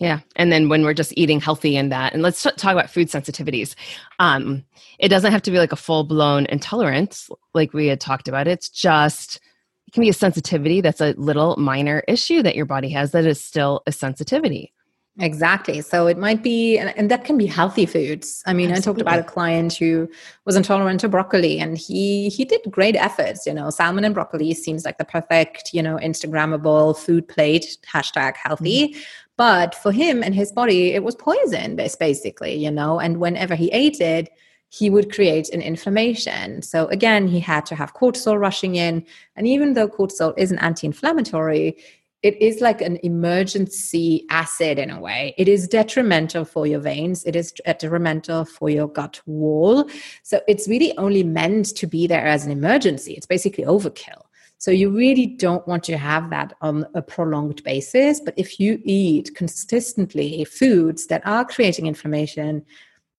Yeah. 0.00 0.20
And 0.34 0.50
then 0.50 0.70
when 0.70 0.82
we're 0.82 0.94
just 0.94 1.12
eating 1.16 1.40
healthy 1.40 1.76
in 1.76 1.90
that, 1.90 2.14
and 2.14 2.22
let's 2.22 2.42
talk 2.42 2.72
about 2.72 2.88
food 2.88 3.08
sensitivities. 3.08 3.74
Um, 4.18 4.64
it 4.98 5.08
doesn't 5.08 5.30
have 5.30 5.42
to 5.42 5.50
be 5.50 5.58
like 5.58 5.72
a 5.72 5.76
full 5.76 6.04
blown 6.04 6.46
intolerance, 6.46 7.28
like 7.52 7.74
we 7.74 7.86
had 7.86 8.00
talked 8.00 8.26
about. 8.26 8.48
It's 8.48 8.70
just, 8.70 9.40
it 9.86 9.92
can 9.92 10.00
be 10.00 10.08
a 10.08 10.14
sensitivity 10.14 10.80
that's 10.80 11.02
a 11.02 11.14
little 11.18 11.54
minor 11.58 12.02
issue 12.08 12.42
that 12.42 12.56
your 12.56 12.64
body 12.64 12.88
has 12.90 13.12
that 13.12 13.26
is 13.26 13.44
still 13.44 13.82
a 13.86 13.92
sensitivity. 13.92 14.72
Exactly. 15.18 15.80
So 15.80 16.06
it 16.06 16.16
might 16.16 16.42
be, 16.42 16.78
and, 16.78 16.96
and 16.96 17.10
that 17.10 17.24
can 17.24 17.36
be 17.36 17.46
healthy 17.46 17.84
foods. 17.84 18.42
I 18.46 18.54
mean, 18.54 18.70
Absolutely. 18.70 18.80
I 18.80 18.84
talked 18.84 19.00
about 19.00 19.18
a 19.18 19.30
client 19.30 19.74
who 19.74 20.08
was 20.46 20.56
intolerant 20.56 21.00
to 21.00 21.08
broccoli, 21.08 21.58
and 21.58 21.76
he 21.76 22.28
he 22.28 22.44
did 22.44 22.60
great 22.70 22.96
efforts. 22.96 23.44
You 23.44 23.52
know, 23.52 23.70
salmon 23.70 24.04
and 24.04 24.14
broccoli 24.14 24.54
seems 24.54 24.84
like 24.84 24.98
the 24.98 25.04
perfect, 25.04 25.70
you 25.74 25.82
know, 25.82 25.96
Instagrammable 25.96 26.96
food 26.96 27.26
plate. 27.26 27.76
Hashtag 27.92 28.36
healthy. 28.36 28.88
Mm-hmm. 28.88 29.00
But 29.36 29.74
for 29.74 29.90
him 29.90 30.22
and 30.22 30.34
his 30.34 30.52
body, 30.52 30.92
it 30.92 31.02
was 31.02 31.14
poison, 31.14 31.74
basically, 31.74 32.54
you 32.54 32.70
know, 32.70 33.00
and 33.00 33.20
whenever 33.20 33.54
he 33.54 33.70
ate 33.72 33.98
it, 33.98 34.28
he 34.68 34.88
would 34.88 35.12
create 35.12 35.48
an 35.48 35.62
inflammation. 35.62 36.62
So 36.62 36.86
again, 36.88 37.26
he 37.26 37.40
had 37.40 37.66
to 37.66 37.74
have 37.74 37.94
cortisol 37.94 38.38
rushing 38.38 38.76
in. 38.76 39.04
And 39.36 39.46
even 39.46 39.72
though 39.72 39.88
cortisol 39.88 40.32
is 40.38 40.52
an 40.52 40.58
anti 40.58 40.86
inflammatory, 40.86 41.76
it 42.22 42.40
is 42.40 42.60
like 42.60 42.82
an 42.82 42.98
emergency 43.02 44.26
acid 44.28 44.78
in 44.78 44.90
a 44.90 45.00
way. 45.00 45.34
It 45.38 45.48
is 45.48 45.66
detrimental 45.66 46.44
for 46.44 46.66
your 46.66 46.80
veins. 46.80 47.24
It 47.24 47.34
is 47.34 47.52
detrimental 47.52 48.44
for 48.44 48.68
your 48.68 48.88
gut 48.88 49.20
wall. 49.24 49.88
So 50.22 50.40
it's 50.46 50.68
really 50.68 50.96
only 50.98 51.22
meant 51.22 51.74
to 51.76 51.86
be 51.86 52.06
there 52.06 52.26
as 52.26 52.44
an 52.44 52.52
emergency. 52.52 53.14
It's 53.14 53.26
basically 53.26 53.64
overkill. 53.64 54.22
So 54.58 54.70
you 54.70 54.90
really 54.90 55.24
don't 55.24 55.66
want 55.66 55.82
to 55.84 55.96
have 55.96 56.28
that 56.28 56.52
on 56.60 56.86
a 56.94 57.00
prolonged 57.00 57.64
basis. 57.64 58.20
But 58.20 58.34
if 58.36 58.60
you 58.60 58.78
eat 58.84 59.34
consistently 59.34 60.44
foods 60.44 61.06
that 61.06 61.26
are 61.26 61.46
creating 61.46 61.86
inflammation, 61.86 62.64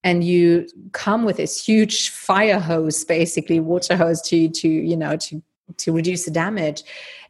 and 0.04 0.24
you 0.24 0.68
come 0.94 1.26
with 1.26 1.38
this 1.38 1.64
huge 1.64 2.10
fire 2.10 2.60
hose, 2.60 3.04
basically 3.06 3.60
water 3.60 3.96
hose 3.96 4.20
to 4.24 4.50
to 4.50 4.68
you 4.68 4.98
know 4.98 5.16
to 5.18 5.44
to 5.78 5.94
reduce 5.94 6.26
the 6.26 6.32
damage, 6.32 6.84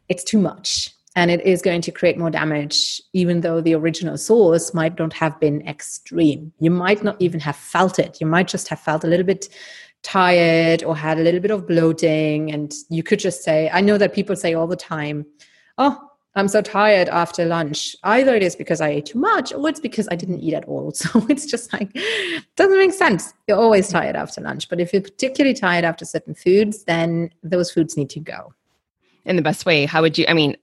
it's 0.08 0.24
too 0.24 0.38
much 0.38 0.90
and 1.14 1.30
it 1.30 1.40
is 1.42 1.60
going 1.60 1.82
to 1.82 1.92
create 1.92 2.16
more 2.18 2.30
damage 2.30 3.00
even 3.12 3.42
though 3.42 3.60
the 3.60 3.74
original 3.74 4.16
source 4.16 4.72
might 4.72 4.98
not 4.98 5.12
have 5.12 5.38
been 5.40 5.66
extreme. 5.68 6.52
You 6.58 6.70
might 6.70 7.02
not 7.02 7.16
even 7.20 7.40
have 7.40 7.56
felt 7.56 7.98
it. 7.98 8.20
You 8.20 8.26
might 8.26 8.48
just 8.48 8.68
have 8.68 8.80
felt 8.80 9.04
a 9.04 9.06
little 9.06 9.26
bit 9.26 9.48
tired 10.02 10.82
or 10.82 10.96
had 10.96 11.18
a 11.18 11.22
little 11.22 11.40
bit 11.40 11.50
of 11.50 11.66
bloating. 11.66 12.50
And 12.52 12.72
you 12.88 13.02
could 13.02 13.18
just 13.18 13.42
say 13.42 13.70
i 13.72 13.80
know 13.80 13.98
that 13.98 14.14
people 14.14 14.36
say 14.36 14.54
all 14.54 14.66
the 14.66 14.76
time 14.76 15.24
oh 15.78 15.98
i'm 16.34 16.48
so 16.48 16.62
tired 16.62 17.08
after 17.08 17.44
lunch. 17.44 17.94
Either 18.02 18.34
it 18.34 18.42
is 18.42 18.56
because 18.56 18.80
i 18.80 18.88
ate 18.88 19.06
too 19.06 19.18
much 19.18 19.52
or 19.52 19.68
it's 19.68 19.80
because 19.80 20.08
i 20.10 20.16
didn't 20.16 20.40
eat 20.40 20.54
at 20.54 20.64
all. 20.64 20.92
So 20.94 21.24
it's 21.28 21.46
just 21.46 21.72
like 21.72 21.96
doesn't 22.56 22.78
make 22.78 22.92
sense. 22.92 23.34
You're 23.46 23.58
always 23.58 23.88
tired 23.88 24.16
after 24.16 24.40
lunch. 24.40 24.68
But 24.68 24.80
if 24.80 24.92
you're 24.92 25.02
particularly 25.02 25.54
tired 25.54 25.84
after 25.84 26.04
certain 26.04 26.34
foods 26.34 26.84
then 26.84 27.30
those 27.42 27.70
foods 27.70 27.96
need 27.96 28.10
to 28.10 28.20
go. 28.20 28.54
In 29.24 29.36
the 29.36 29.42
best 29.42 29.66
way 29.66 29.84
how 29.84 30.00
would 30.00 30.16
you 30.16 30.24
i 30.26 30.32
mean 30.32 30.56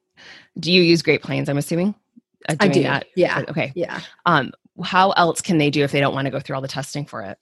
do 0.59 0.71
you 0.71 0.81
use 0.81 1.01
great 1.01 1.21
plains 1.21 1.49
i'm 1.49 1.57
assuming 1.57 1.95
uh, 2.47 2.55
i 2.59 2.67
do. 2.67 2.83
that? 2.83 3.05
Yeah. 3.15 3.43
Okay. 3.49 3.73
Yeah. 3.75 3.99
Um 4.25 4.51
how 4.83 5.11
else 5.11 5.41
can 5.41 5.57
they 5.57 5.69
do 5.69 5.83
if 5.83 5.91
they 5.91 5.99
don't 5.99 6.13
want 6.13 6.25
to 6.25 6.31
go 6.31 6.39
through 6.39 6.55
all 6.55 6.61
the 6.61 6.67
testing 6.67 7.05
for 7.05 7.21
it? 7.21 7.37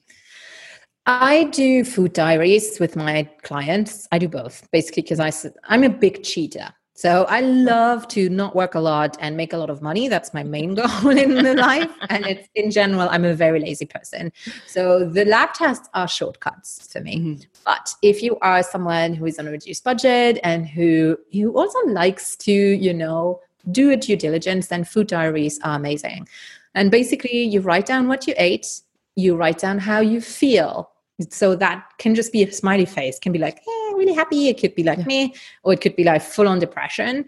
I 1.06 1.46
do 1.46 1.84
food 1.84 2.14
diaries 2.14 2.80
with 2.80 2.96
my 2.96 3.30
clients. 3.44 4.08
I 4.12 4.20
do 4.20 4.28
both, 4.28 4.68
basically, 4.72 5.04
because 5.04 5.20
I 5.20 5.32
I'm 5.66 5.84
a 5.84 5.90
big 5.90 6.24
cheater. 6.24 6.74
So 6.98 7.26
I 7.30 7.42
love 7.42 8.08
to 8.08 8.28
not 8.28 8.56
work 8.56 8.74
a 8.74 8.80
lot 8.80 9.18
and 9.20 9.38
make 9.38 9.54
a 9.54 9.58
lot 9.58 9.70
of 9.70 9.84
money. 9.84 10.08
That's 10.08 10.34
my 10.34 10.42
main 10.42 10.74
goal 10.82 11.10
in 11.16 11.44
the 11.44 11.54
life. 11.54 11.92
And 12.10 12.26
it's 12.26 12.50
in 12.56 12.72
general, 12.72 13.08
I'm 13.12 13.24
a 13.24 13.36
very 13.36 13.60
lazy 13.60 13.86
person. 13.86 14.32
So 14.66 15.08
the 15.08 15.24
lab 15.24 15.54
tests 15.54 15.88
are 15.94 16.08
shortcuts 16.08 16.92
for 16.92 17.00
me. 17.00 17.20
Mm-hmm. 17.20 17.42
But 17.66 17.94
if 18.02 18.24
you 18.24 18.40
are 18.42 18.64
someone 18.64 19.14
who 19.14 19.28
is 19.28 19.38
on 19.38 19.48
a 19.48 19.52
reduced 19.52 19.84
budget 19.84 20.40
and 20.44 20.68
who 20.68 21.20
who 21.32 21.56
also 21.56 21.80
likes 21.86 22.36
to, 22.38 22.52
you 22.52 22.96
know, 22.96 23.42
do 23.72 23.92
a 23.92 23.96
due 23.96 24.16
diligence, 24.16 24.66
then 24.68 24.84
food 24.84 25.06
diaries 25.06 25.60
are 25.64 25.76
amazing. 25.76 26.28
And 26.74 26.90
basically 26.90 27.44
you 27.44 27.62
write 27.62 27.86
down 27.86 28.08
what 28.08 28.26
you 28.26 28.34
ate, 28.38 28.82
you 29.16 29.36
write 29.36 29.60
down 29.60 29.78
how 29.78 30.00
you 30.00 30.20
feel 30.20 30.90
so 31.30 31.56
that 31.56 31.84
can 31.98 32.14
just 32.14 32.32
be 32.32 32.44
a 32.44 32.52
smiley 32.52 32.86
face 32.86 33.18
can 33.18 33.32
be 33.32 33.40
like 33.40 33.58
eh, 33.58 33.87
really 33.98 34.14
happy. 34.14 34.48
It 34.48 34.60
could 34.60 34.76
be 34.76 34.84
like 34.84 35.00
yeah. 35.00 35.06
me 35.06 35.36
or 35.64 35.74
it 35.74 35.82
could 35.82 35.96
be 35.96 36.04
like 36.04 36.22
full 36.22 36.48
on 36.48 36.60
depression. 36.60 37.26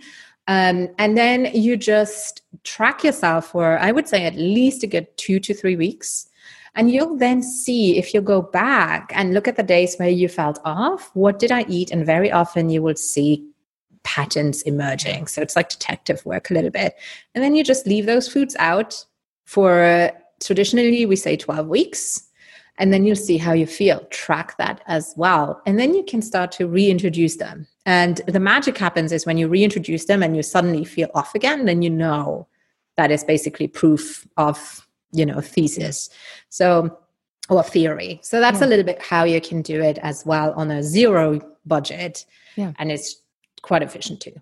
Um, 0.47 0.89
and 0.97 1.17
then 1.17 1.45
you 1.53 1.77
just 1.77 2.41
track 2.63 3.03
yourself 3.03 3.51
for 3.51 3.77
i 3.77 3.91
would 3.91 4.07
say 4.07 4.25
at 4.25 4.35
least 4.35 4.81
a 4.81 4.87
good 4.87 5.07
two 5.17 5.39
to 5.39 5.53
three 5.53 5.75
weeks. 5.75 6.27
And 6.75 6.91
you'll 6.91 7.17
then 7.17 7.41
see 7.43 7.97
if 7.97 8.13
you 8.13 8.21
go 8.21 8.41
back 8.41 9.11
and 9.15 9.33
look 9.33 9.47
at 9.47 9.57
the 9.57 9.63
days 9.63 9.95
where 9.97 10.09
you 10.09 10.27
felt 10.29 10.59
off. 10.63 11.09
What 11.13 11.39
did 11.39 11.51
i 11.51 11.65
eat? 11.67 11.91
And 11.91 12.05
very 12.05 12.31
often 12.31 12.69
you 12.69 12.81
will 12.81 12.95
see 12.95 13.45
patterns 14.03 14.61
emerging. 14.63 15.27
So 15.27 15.41
it's 15.41 15.55
like 15.55 15.69
detective 15.69 16.25
work 16.25 16.49
a 16.49 16.53
little 16.53 16.69
bit. 16.69 16.95
And 17.35 17.43
then 17.43 17.55
you 17.55 17.63
just 17.63 17.85
leave 17.85 18.05
those 18.05 18.27
foods 18.27 18.55
out 18.59 19.05
for 19.45 20.11
traditionally 20.41 21.05
we 21.05 21.15
say 21.15 21.35
12 21.35 21.67
weeks 21.67 22.28
and 22.79 22.91
then 22.91 23.05
you'll 23.05 23.15
see 23.15 23.37
how 23.37 23.53
you 23.53 23.67
feel. 23.67 23.99
Track 24.09 24.57
that 24.57 24.81
as 24.87 25.13
well. 25.17 25.61
And 25.65 25.77
then 25.77 25.93
you 25.93 26.03
can 26.03 26.21
start 26.21 26.51
to 26.53 26.67
reintroduce 26.67 27.35
them. 27.35 27.67
And 27.85 28.21
the 28.27 28.39
magic 28.39 28.77
happens 28.77 29.11
is 29.11 29.25
when 29.25 29.37
you 29.37 29.47
reintroduce 29.47 30.05
them 30.05 30.23
and 30.23 30.35
you 30.35 30.41
suddenly 30.41 30.85
feel 30.85 31.09
off 31.13 31.35
again 31.35 31.65
then 31.65 31.81
you 31.81 31.89
know 31.89 32.47
that 32.97 33.11
is 33.11 33.23
basically 33.23 33.67
proof 33.67 34.27
of 34.37 34.87
you 35.11 35.25
know 35.25 35.41
thesis. 35.41 36.09
So 36.49 36.97
or 37.49 37.63
theory. 37.63 38.19
So 38.23 38.39
that's 38.39 38.59
yeah. 38.59 38.67
a 38.67 38.69
little 38.69 38.85
bit 38.85 39.01
how 39.01 39.23
you 39.23 39.41
can 39.41 39.61
do 39.61 39.81
it 39.81 39.97
as 39.99 40.25
well 40.25 40.53
on 40.53 40.71
a 40.71 40.81
zero 40.81 41.41
budget. 41.65 42.25
Yeah. 42.55 42.73
and 42.77 42.91
it's 42.91 43.21
quite 43.61 43.83
efficient 43.83 44.19
too 44.21 44.33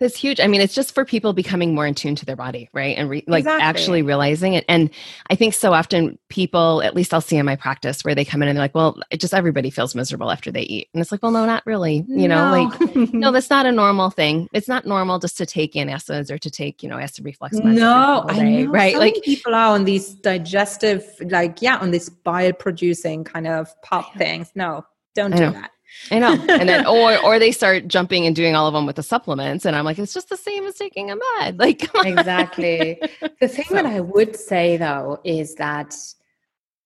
that's 0.00 0.16
huge. 0.16 0.40
I 0.40 0.46
mean, 0.46 0.62
it's 0.62 0.74
just 0.74 0.94
for 0.94 1.04
people 1.04 1.34
becoming 1.34 1.74
more 1.74 1.86
in 1.86 1.94
tune 1.94 2.16
to 2.16 2.24
their 2.24 2.34
body, 2.34 2.70
right? 2.72 2.96
And 2.96 3.10
re- 3.10 3.24
like 3.26 3.42
exactly. 3.42 3.62
actually 3.62 4.02
realizing 4.02 4.54
it. 4.54 4.64
And 4.66 4.88
I 5.28 5.34
think 5.34 5.52
so 5.52 5.74
often 5.74 6.18
people, 6.30 6.82
at 6.82 6.96
least 6.96 7.12
I'll 7.12 7.20
see 7.20 7.36
in 7.36 7.44
my 7.44 7.54
practice, 7.54 8.02
where 8.02 8.14
they 8.14 8.24
come 8.24 8.42
in 8.42 8.48
and 8.48 8.56
they're 8.56 8.64
like, 8.64 8.74
well, 8.74 8.98
it 9.10 9.20
just 9.20 9.34
everybody 9.34 9.68
feels 9.68 9.94
miserable 9.94 10.30
after 10.30 10.50
they 10.50 10.62
eat. 10.62 10.88
And 10.94 11.02
it's 11.02 11.12
like, 11.12 11.22
well, 11.22 11.32
no, 11.32 11.44
not 11.44 11.64
really. 11.66 12.04
You 12.08 12.28
know, 12.28 12.50
like, 12.50 12.96
no, 13.12 13.30
that's 13.32 13.50
not 13.50 13.66
a 13.66 13.72
normal 13.72 14.08
thing. 14.08 14.48
It's 14.54 14.68
not 14.68 14.86
normal 14.86 15.18
just 15.18 15.36
to 15.36 15.46
take 15.46 15.76
in 15.76 15.90
acids 15.90 16.30
or 16.30 16.38
to 16.38 16.50
take, 16.50 16.82
you 16.82 16.88
know, 16.88 16.98
acid 16.98 17.26
reflux. 17.26 17.58
No, 17.58 18.24
I 18.26 18.40
know. 18.40 18.70
right? 18.70 18.94
So 18.94 19.00
like 19.00 19.16
people 19.22 19.54
are 19.54 19.74
on 19.74 19.84
these 19.84 20.14
digestive, 20.14 21.04
like, 21.20 21.60
yeah, 21.60 21.76
on 21.76 21.90
this 21.90 22.08
bile 22.08 22.54
producing 22.54 23.22
kind 23.24 23.46
of 23.46 23.70
pop 23.82 24.14
things. 24.16 24.50
No, 24.54 24.86
don't 25.14 25.32
do 25.32 25.50
that. 25.50 25.72
I 26.10 26.18
know. 26.18 26.32
And 26.48 26.68
then 26.68 26.86
or 26.86 27.18
or 27.24 27.38
they 27.38 27.52
start 27.52 27.88
jumping 27.88 28.26
and 28.26 28.34
doing 28.34 28.54
all 28.54 28.66
of 28.66 28.74
them 28.74 28.86
with 28.86 28.96
the 28.96 29.02
supplements 29.02 29.64
and 29.64 29.76
I'm 29.76 29.84
like 29.84 29.98
it's 29.98 30.14
just 30.14 30.28
the 30.28 30.36
same 30.36 30.64
as 30.64 30.74
taking 30.74 31.10
a 31.10 31.16
med. 31.16 31.58
Like 31.58 31.88
Exactly. 32.04 33.00
The 33.40 33.48
thing 33.48 33.66
so. 33.68 33.74
that 33.74 33.86
I 33.86 34.00
would 34.00 34.36
say 34.36 34.76
though 34.76 35.20
is 35.24 35.54
that 35.56 35.94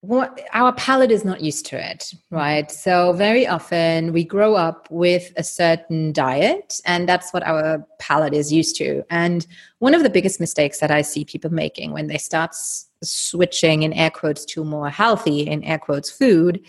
what 0.05 0.39
our 0.53 0.71
palate 0.75 1.11
is 1.11 1.25
not 1.25 1.41
used 1.41 1.65
to 1.65 1.91
it, 1.91 2.13
right? 2.31 2.71
So 2.71 3.15
very 3.15 3.47
often 3.47 4.13
we 4.13 4.23
grow 4.23 4.55
up 4.55 4.87
with 4.91 5.33
a 5.39 5.43
certain 5.43 6.13
diet 6.13 6.79
and 6.85 7.09
that's 7.09 7.33
what 7.33 7.43
our 7.43 7.87
palate 7.99 8.35
is 8.35 8.53
used 8.53 8.77
to. 8.77 9.03
And 9.09 9.47
one 9.79 9.95
of 9.95 10.03
the 10.03 10.11
biggest 10.11 10.41
mistakes 10.41 10.81
that 10.81 10.91
I 10.91 11.01
see 11.01 11.25
people 11.25 11.51
making 11.51 11.93
when 11.93 12.09
they 12.09 12.19
start 12.19 12.55
switching 13.03 13.83
in 13.83 13.95
air 13.95 14.11
quotes 14.11 14.45
to 14.47 14.63
more 14.63 14.91
healthy 14.91 15.41
in 15.41 15.65
air 15.65 15.79
quotes 15.79 16.11
food 16.11 16.61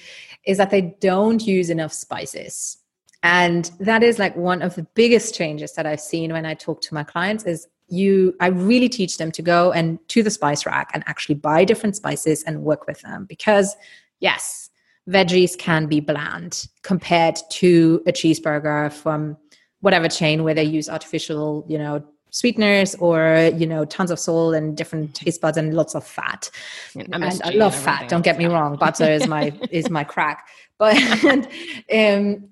is 0.45 0.57
that 0.57 0.69
they 0.69 0.95
don't 0.99 1.45
use 1.45 1.69
enough 1.69 1.93
spices. 1.93 2.77
And 3.23 3.71
that 3.79 4.03
is 4.03 4.19
like 4.19 4.35
one 4.35 4.61
of 4.61 4.75
the 4.75 4.83
biggest 4.93 5.33
changes 5.33 5.73
that 5.73 5.85
I've 5.85 5.99
seen 5.99 6.31
when 6.31 6.45
I 6.45 6.53
talk 6.53 6.81
to 6.81 6.93
my 6.93 7.03
clients 7.03 7.43
is 7.43 7.67
you 7.87 8.35
I 8.39 8.47
really 8.47 8.89
teach 8.89 9.17
them 9.17 9.31
to 9.31 9.41
go 9.41 9.71
and 9.71 9.99
to 10.09 10.23
the 10.23 10.31
spice 10.31 10.65
rack 10.65 10.91
and 10.93 11.03
actually 11.07 11.35
buy 11.35 11.65
different 11.65 11.95
spices 11.95 12.43
and 12.43 12.63
work 12.63 12.87
with 12.87 13.01
them 13.01 13.25
because 13.25 13.75
yes, 14.19 14.69
veggies 15.09 15.57
can 15.57 15.87
be 15.87 15.99
bland 15.99 16.67
compared 16.81 17.37
to 17.51 18.01
a 18.07 18.11
cheeseburger 18.11 18.91
from 18.91 19.37
whatever 19.81 20.07
chain 20.07 20.43
where 20.43 20.55
they 20.55 20.63
use 20.63 20.89
artificial, 20.89 21.63
you 21.67 21.77
know, 21.77 22.03
sweeteners 22.35 22.95
or 22.95 23.49
you 23.55 23.65
know 23.65 23.85
tons 23.85 24.11
of 24.11 24.19
salt 24.19 24.55
and 24.55 24.75
different 24.75 25.15
taste 25.15 25.39
buds 25.39 25.57
and 25.57 25.73
lots 25.73 25.95
of 25.95 26.05
fat. 26.05 26.51
And 26.93 27.07
And 27.15 27.23
I 27.23 27.29
and 27.29 27.55
love 27.55 27.73
fat. 27.73 28.09
Don't 28.09 28.23
get 28.25 28.37
me 28.37 28.45
wrong. 28.45 28.75
Butter 28.75 29.09
is 29.09 29.25
my 29.27 29.53
is 29.71 29.89
my 29.89 30.03
crack. 30.03 30.45
But 30.77 30.95
um, 31.93 32.49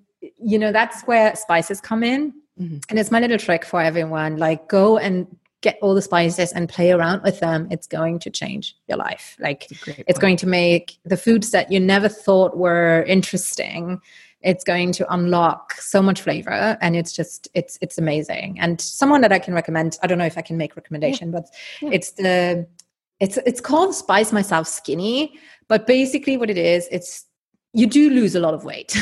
you 0.51 0.57
know 0.57 0.71
that's 0.71 1.01
where 1.03 1.35
spices 1.35 1.81
come 1.81 2.03
in, 2.03 2.33
Mhm. 2.61 2.83
and 2.89 2.99
it's 2.99 3.11
my 3.11 3.19
little 3.19 3.37
trick 3.37 3.65
for 3.65 3.81
everyone. 3.81 4.37
Like 4.37 4.69
go 4.69 4.97
and 4.97 5.27
get 5.61 5.77
all 5.81 5.95
the 5.95 6.01
spices 6.01 6.51
and 6.53 6.69
play 6.69 6.91
around 6.91 7.23
with 7.23 7.39
them. 7.39 7.67
It's 7.71 7.87
going 7.87 8.19
to 8.19 8.29
change 8.29 8.75
your 8.87 8.97
life. 8.97 9.35
Like 9.39 9.69
It's 9.71 9.87
it's 9.87 9.97
point. 10.05 10.19
going 10.21 10.37
to 10.37 10.47
make 10.47 10.97
the 11.03 11.17
foods 11.17 11.51
that 11.51 11.71
you 11.71 11.79
never 11.79 12.07
thought 12.09 12.55
were 12.57 13.03
interesting 13.07 13.99
it's 14.43 14.63
going 14.63 14.91
to 14.93 15.13
unlock 15.13 15.73
so 15.73 16.01
much 16.01 16.21
flavor 16.21 16.77
and 16.81 16.95
it's 16.95 17.13
just 17.13 17.47
it's 17.53 17.77
it's 17.81 17.97
amazing. 17.97 18.59
And 18.59 18.79
someone 18.79 19.21
that 19.21 19.31
i 19.31 19.39
can 19.39 19.53
recommend 19.53 19.97
i 20.03 20.07
don't 20.07 20.17
know 20.17 20.25
if 20.25 20.37
i 20.37 20.41
can 20.41 20.57
make 20.57 20.75
recommendation 20.75 21.31
but 21.31 21.45
Yeah. 21.81 21.89
it's 21.93 22.11
the 22.11 22.67
it's 23.19 23.37
it's 23.45 23.61
called 23.61 23.95
spice 23.95 24.31
myself 24.31 24.67
skinny 24.67 25.39
but 25.67 25.87
basically 25.87 26.35
what 26.37 26.49
it 26.49 26.57
is 26.57 26.87
it's 26.91 27.25
you 27.73 27.87
do 27.87 28.09
lose 28.09 28.35
a 28.35 28.39
lot 28.39 28.53
of 28.53 28.63
weight 28.65 28.95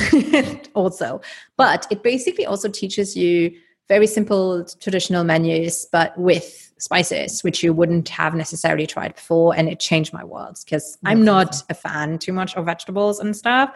also 0.73 1.21
but 1.57 1.87
it 1.91 2.03
basically 2.03 2.45
also 2.45 2.69
teaches 2.69 3.15
you 3.17 3.51
very 3.87 4.07
simple 4.07 4.63
traditional 4.79 5.23
menus 5.23 5.87
but 5.91 6.17
with 6.17 6.71
spices 6.77 7.43
which 7.43 7.63
you 7.63 7.73
wouldn't 7.73 8.09
have 8.09 8.33
necessarily 8.35 8.87
tried 8.87 9.13
before 9.15 9.55
and 9.55 9.67
it 9.69 9.79
changed 9.79 10.13
my 10.13 10.23
world 10.23 10.57
because 10.63 10.97
i'm 11.05 11.23
not 11.23 11.61
a 11.69 11.73
fan 11.73 12.17
too 12.17 12.33
much 12.33 12.55
of 12.55 12.65
vegetables 12.65 13.19
and 13.19 13.35
stuff 13.35 13.71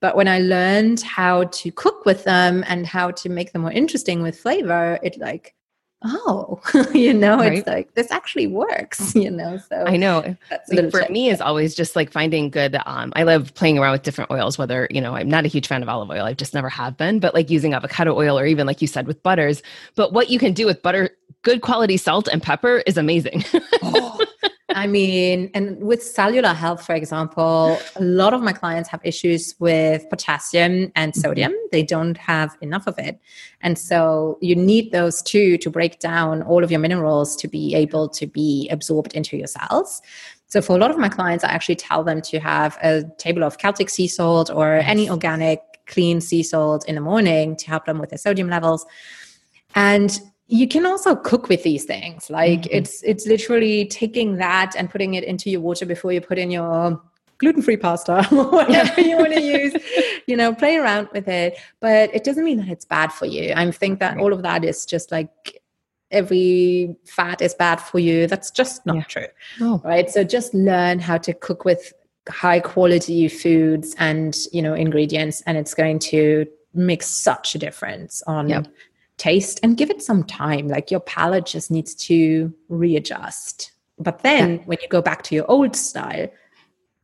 but 0.00 0.16
when 0.16 0.28
i 0.28 0.38
learned 0.38 1.00
how 1.00 1.44
to 1.44 1.70
cook 1.72 2.04
with 2.04 2.24
them 2.24 2.64
and 2.68 2.86
how 2.86 3.10
to 3.10 3.28
make 3.28 3.52
them 3.52 3.62
more 3.62 3.72
interesting 3.72 4.22
with 4.22 4.38
flavor 4.38 4.98
it 5.02 5.18
like 5.18 5.54
oh 6.04 6.60
you 6.94 7.14
know 7.14 7.38
Right. 7.38 7.54
it's 7.58 7.66
like 7.66 7.94
this 7.94 8.10
actually 8.10 8.46
works 8.46 9.14
you 9.14 9.30
know 9.30 9.56
so 9.56 9.82
I 9.86 9.96
know. 9.96 10.36
Like, 10.70 10.90
for 10.90 11.10
me 11.10 11.30
is 11.30 11.40
always 11.40 11.74
just 11.74 11.96
like 11.96 12.12
finding 12.12 12.50
good 12.50 12.76
um 12.84 13.12
i 13.16 13.22
love 13.22 13.54
playing 13.54 13.78
around 13.78 13.92
with 13.92 14.02
different 14.02 14.30
oils 14.30 14.58
whether 14.58 14.86
you 14.90 15.00
know 15.00 15.14
i'm 15.16 15.28
not 15.28 15.46
a 15.46 15.48
huge 15.48 15.66
fan 15.66 15.82
of 15.82 15.88
olive 15.88 16.10
oil 16.10 16.22
i 16.24 16.34
just 16.34 16.52
never 16.52 16.68
have 16.68 16.96
been 16.98 17.18
but 17.18 17.32
like 17.34 17.48
using 17.50 17.72
avocado 17.72 18.14
oil 18.14 18.38
or 18.38 18.44
even 18.44 18.66
like 18.66 18.82
you 18.82 18.86
said 18.86 19.06
with 19.06 19.22
butters 19.22 19.62
but 19.94 20.12
what 20.12 20.28
you 20.28 20.38
can 20.38 20.52
do 20.52 20.66
with 20.66 20.82
butter 20.82 21.08
good 21.42 21.62
quality 21.62 21.96
salt 21.96 22.28
and 22.30 22.42
pepper 22.42 22.82
is 22.86 22.98
amazing 22.98 23.42
I 24.76 24.86
mean, 24.86 25.50
and 25.54 25.82
with 25.82 26.02
cellular 26.02 26.52
health, 26.52 26.84
for 26.84 26.94
example, 26.94 27.78
a 27.96 28.04
lot 28.04 28.34
of 28.34 28.42
my 28.42 28.52
clients 28.52 28.90
have 28.90 29.00
issues 29.04 29.54
with 29.58 30.08
potassium 30.10 30.92
and 30.94 31.12
mm-hmm. 31.12 31.20
sodium. 31.20 31.54
They 31.72 31.82
don't 31.82 32.18
have 32.18 32.58
enough 32.60 32.86
of 32.86 32.98
it. 32.98 33.18
And 33.62 33.78
so 33.78 34.36
you 34.42 34.54
need 34.54 34.92
those 34.92 35.22
two 35.22 35.56
to 35.58 35.70
break 35.70 35.98
down 35.98 36.42
all 36.42 36.62
of 36.62 36.70
your 36.70 36.78
minerals 36.78 37.36
to 37.36 37.48
be 37.48 37.74
able 37.74 38.10
to 38.10 38.26
be 38.26 38.68
absorbed 38.70 39.14
into 39.14 39.38
your 39.38 39.46
cells. 39.46 40.02
So 40.48 40.60
for 40.60 40.76
a 40.76 40.78
lot 40.78 40.90
of 40.90 40.98
my 40.98 41.08
clients, 41.08 41.42
I 41.42 41.48
actually 41.48 41.76
tell 41.76 42.04
them 42.04 42.20
to 42.22 42.38
have 42.38 42.76
a 42.82 43.02
table 43.16 43.44
of 43.44 43.56
Celtic 43.56 43.88
sea 43.88 44.06
salt 44.06 44.50
or 44.50 44.74
any 44.74 45.08
organic 45.08 45.62
clean 45.86 46.20
sea 46.20 46.42
salt 46.42 46.86
in 46.86 46.96
the 46.96 47.00
morning 47.00 47.56
to 47.56 47.66
help 47.66 47.86
them 47.86 47.98
with 47.98 48.10
their 48.10 48.18
sodium 48.18 48.50
levels. 48.50 48.84
And 49.74 50.20
you 50.48 50.68
can 50.68 50.86
also 50.86 51.16
cook 51.16 51.48
with 51.48 51.62
these 51.64 51.84
things. 51.84 52.30
Like 52.30 52.62
Mhm. 52.62 52.68
it's 52.78 53.02
it's 53.02 53.26
literally 53.26 53.86
taking 53.86 54.36
that 54.36 54.74
and 54.76 54.88
putting 54.88 55.14
it 55.14 55.24
into 55.24 55.50
your 55.50 55.60
water 55.60 55.84
before 55.86 56.12
you 56.12 56.20
put 56.20 56.38
in 56.38 56.50
your 56.50 57.00
gluten-free 57.38 57.76
pasta 57.78 58.26
or 58.32 58.44
whatever 58.50 59.00
you 59.00 59.16
want 59.16 59.32
to 59.34 59.40
use. 59.60 59.74
You 60.26 60.36
know, 60.36 60.54
play 60.54 60.76
around 60.76 61.08
with 61.12 61.28
it, 61.28 61.58
but 61.80 62.14
it 62.14 62.22
doesn't 62.24 62.44
mean 62.44 62.58
that 62.58 62.68
it's 62.68 62.84
bad 62.84 63.12
for 63.12 63.26
you. 63.26 63.52
I 63.56 63.70
think 63.72 63.98
that 64.00 64.18
all 64.18 64.32
of 64.32 64.42
that 64.42 64.64
is 64.64 64.86
just 64.86 65.10
like 65.12 65.60
every 66.12 66.94
fat 67.04 67.42
is 67.42 67.52
bad 67.54 67.80
for 67.80 67.98
you. 67.98 68.26
That's 68.28 68.50
just 68.52 68.86
not 68.86 68.96
Yeah. 68.96 69.02
true 69.02 69.80
right 69.84 70.08
so 70.08 70.22
just 70.22 70.54
learn 70.54 70.98
how 71.00 71.18
to 71.18 71.32
cook 71.34 71.64
with 71.64 71.92
high 72.28 72.60
quality 72.60 73.26
foods 73.28 73.94
and 73.98 74.36
you 74.52 74.62
know 74.62 74.74
ingredients 74.74 75.42
and 75.46 75.58
it's 75.58 75.74
going 75.74 75.98
to 75.98 76.46
make 76.74 77.02
such 77.02 77.54
a 77.54 77.58
difference 77.58 78.22
on 78.28 78.48
Yep. 78.48 78.66
Taste 79.16 79.60
and 79.62 79.76
give 79.76 79.90
it 79.90 80.02
some 80.02 80.24
time. 80.24 80.68
Like 80.68 80.90
your 80.90 81.00
palate 81.00 81.46
just 81.46 81.70
needs 81.70 81.94
to 82.06 82.52
readjust. 82.68 83.72
But 83.98 84.22
then 84.22 84.58
mm. 84.58 84.66
when 84.66 84.78
you 84.82 84.88
go 84.88 85.00
back 85.00 85.22
to 85.24 85.34
your 85.34 85.50
old 85.50 85.74
style 85.76 86.28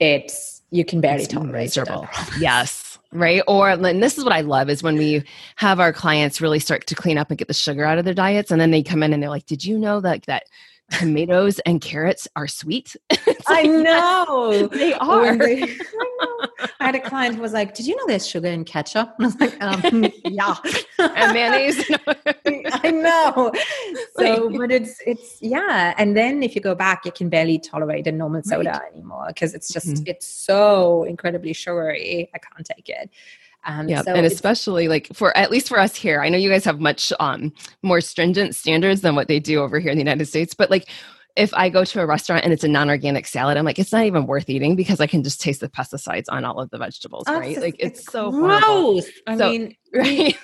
it's 0.02 0.62
you 0.70 0.84
can 0.84 1.00
barely 1.00 1.22
It's 1.24 1.32
tolerate 1.32 1.76
it. 1.76 1.88
yes. 2.40 2.98
Right? 3.12 3.42
Or 3.46 3.70
and 3.70 4.02
this 4.02 4.16
is 4.18 4.24
what 4.24 4.32
i 4.32 4.40
love 4.40 4.68
is 4.70 4.82
when 4.82 4.96
we 4.96 5.22
have 5.56 5.78
our 5.78 5.92
clients 5.92 6.40
really 6.40 6.58
start 6.58 6.86
to 6.86 6.94
clean 6.94 7.18
up 7.18 7.30
and 7.30 7.38
get 7.38 7.46
the 7.46 7.54
sugar 7.54 7.84
out 7.84 7.98
of 7.98 8.04
their 8.04 8.14
diets 8.14 8.50
and 8.50 8.60
then 8.60 8.70
they 8.70 8.82
come 8.82 9.02
in 9.02 9.12
and 9.12 9.22
they're 9.22 9.30
like 9.30 9.46
did 9.46 9.64
you 9.64 9.78
know 9.78 10.00
that 10.00 10.22
that 10.24 10.44
tomatoes 10.90 11.58
and 11.60 11.80
carrots 11.80 12.28
are 12.36 12.48
sweet? 12.48 12.96
It's 13.42 13.50
I 13.50 13.62
like, 13.62 13.70
know. 13.70 14.68
they 14.68 14.94
are. 14.94 15.36
They- 15.36 15.62
I. 16.20 16.31
I 16.80 16.84
had 16.86 16.94
a 16.94 17.00
client 17.00 17.36
who 17.36 17.42
was 17.42 17.52
like, 17.52 17.74
"Did 17.74 17.86
you 17.86 17.96
know 17.96 18.04
there's 18.06 18.26
sugar 18.26 18.48
in 18.48 18.64
ketchup?" 18.64 19.14
And 19.18 19.24
I 19.24 19.26
was 19.26 19.40
like, 19.40 19.62
um, 19.62 20.06
"Yeah." 20.24 20.54
and 20.98 21.32
mayonnaise 21.32 21.84
I 22.84 22.90
know. 22.90 23.52
So, 24.18 24.46
Like- 24.46 24.58
but 24.58 24.70
it's 24.72 25.00
it's 25.06 25.38
yeah. 25.40 25.94
And 25.98 26.16
then 26.16 26.42
if 26.42 26.54
you 26.54 26.60
go 26.60 26.74
back, 26.74 27.04
you 27.04 27.12
can 27.12 27.28
barely 27.28 27.58
tolerate 27.58 28.06
a 28.06 28.12
normal 28.12 28.42
soda 28.42 28.80
anymore 28.92 29.26
because 29.28 29.54
it's 29.54 29.72
just 29.72 29.86
Mhm. 29.88 30.08
it's 30.08 30.26
so 30.26 31.04
incredibly 31.04 31.52
sugary. 31.52 32.30
I 32.34 32.38
can't 32.38 32.66
take 32.66 32.88
it. 32.88 33.10
Um, 33.64 33.88
yeah 33.88 34.02
so 34.02 34.12
and 34.12 34.26
especially 34.26 34.88
like 34.88 35.06
for 35.14 35.36
at 35.36 35.52
least 35.52 35.68
for 35.68 35.78
us 35.78 35.94
here 35.94 36.20
i 36.20 36.28
know 36.28 36.36
you 36.36 36.50
guys 36.50 36.64
have 36.64 36.80
much 36.80 37.12
um 37.20 37.52
more 37.82 38.00
stringent 38.00 38.56
standards 38.56 39.02
than 39.02 39.14
what 39.14 39.28
they 39.28 39.38
do 39.38 39.60
over 39.62 39.78
here 39.78 39.92
in 39.92 39.96
the 39.96 40.02
united 40.02 40.26
states 40.26 40.52
but 40.52 40.68
like 40.68 40.88
if 41.36 41.52
i 41.54 41.68
go 41.68 41.84
to 41.84 42.00
a 42.00 42.06
restaurant 42.06 42.44
and 42.44 42.52
it's 42.52 42.64
a 42.64 42.68
non-organic 42.68 43.26
salad 43.26 43.56
i'm 43.56 43.64
like 43.64 43.78
it's 43.78 43.92
not 43.92 44.04
even 44.04 44.26
worth 44.26 44.48
eating 44.50 44.76
because 44.76 45.00
i 45.00 45.06
can 45.06 45.22
just 45.22 45.40
taste 45.40 45.60
the 45.60 45.68
pesticides 45.68 46.26
on 46.28 46.44
all 46.44 46.60
of 46.60 46.68
the 46.70 46.78
vegetables 46.78 47.24
Oh, 47.26 47.38
right 47.38 47.50
it's- 47.52 47.62
like 47.62 47.76
it's, 47.78 48.04
so 48.04 48.30
horrible 48.30 48.92
gross. 48.94 49.06
I 49.26 49.36
So- 49.38 49.50
mean, 49.50 49.76
right 49.94 50.36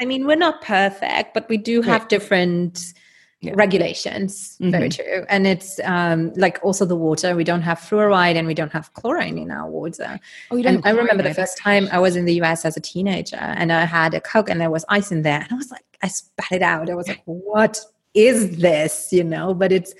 I 0.00 0.04
mean, 0.06 0.26
we're 0.26 0.34
not 0.36 0.60
perfect, 0.62 1.34
but 1.34 1.48
we 1.48 1.56
do 1.56 1.80
have 1.82 2.02
Right. 2.02 2.08
different 2.10 2.92
Yeah. 3.40 3.52
regulations. 3.56 4.56
Very 4.60 4.88
Mhm. 4.88 4.96
true. 4.96 5.26
And 5.28 5.46
it's 5.46 5.78
um, 5.84 6.32
like 6.36 6.58
also 6.62 6.84
the 6.86 6.96
water. 6.96 7.36
We 7.36 7.44
don't 7.44 7.60
have 7.62 7.78
fluoride 7.78 8.36
and 8.36 8.46
we 8.46 8.54
don't 8.54 8.72
have 8.72 8.92
chlorine 8.94 9.36
in 9.38 9.50
our 9.50 9.68
water. 9.70 10.18
oh 10.50 10.56
you 10.56 10.64
have 10.68 10.80
I 10.84 10.90
remember 10.90 11.22
the 11.22 11.34
first 11.34 11.58
time 11.58 11.88
I 11.92 11.98
was 11.98 12.16
in 12.16 12.24
the 12.24 12.34
US 12.42 12.64
as 12.64 12.76
a 12.76 12.80
teenager 12.80 13.36
and 13.36 13.70
I 13.72 13.84
had 13.84 14.14
a 14.14 14.20
Coke 14.20 14.48
and 14.50 14.60
there 14.60 14.70
was 14.70 14.84
ice 14.88 15.12
in 15.12 15.22
there. 15.22 15.40
And 15.42 15.52
I 15.52 15.56
was 15.56 15.70
like, 15.70 15.84
I 16.02 16.08
spat 16.08 16.52
it 16.52 16.62
out. 16.62 16.88
I 16.90 16.94
was 16.94 17.06
like, 17.08 17.22
what 17.26 17.80
is 18.14 18.56
this? 18.58 19.08
You 19.12 19.24
know, 19.24 19.52
but 19.54 19.70
it's 19.72 19.92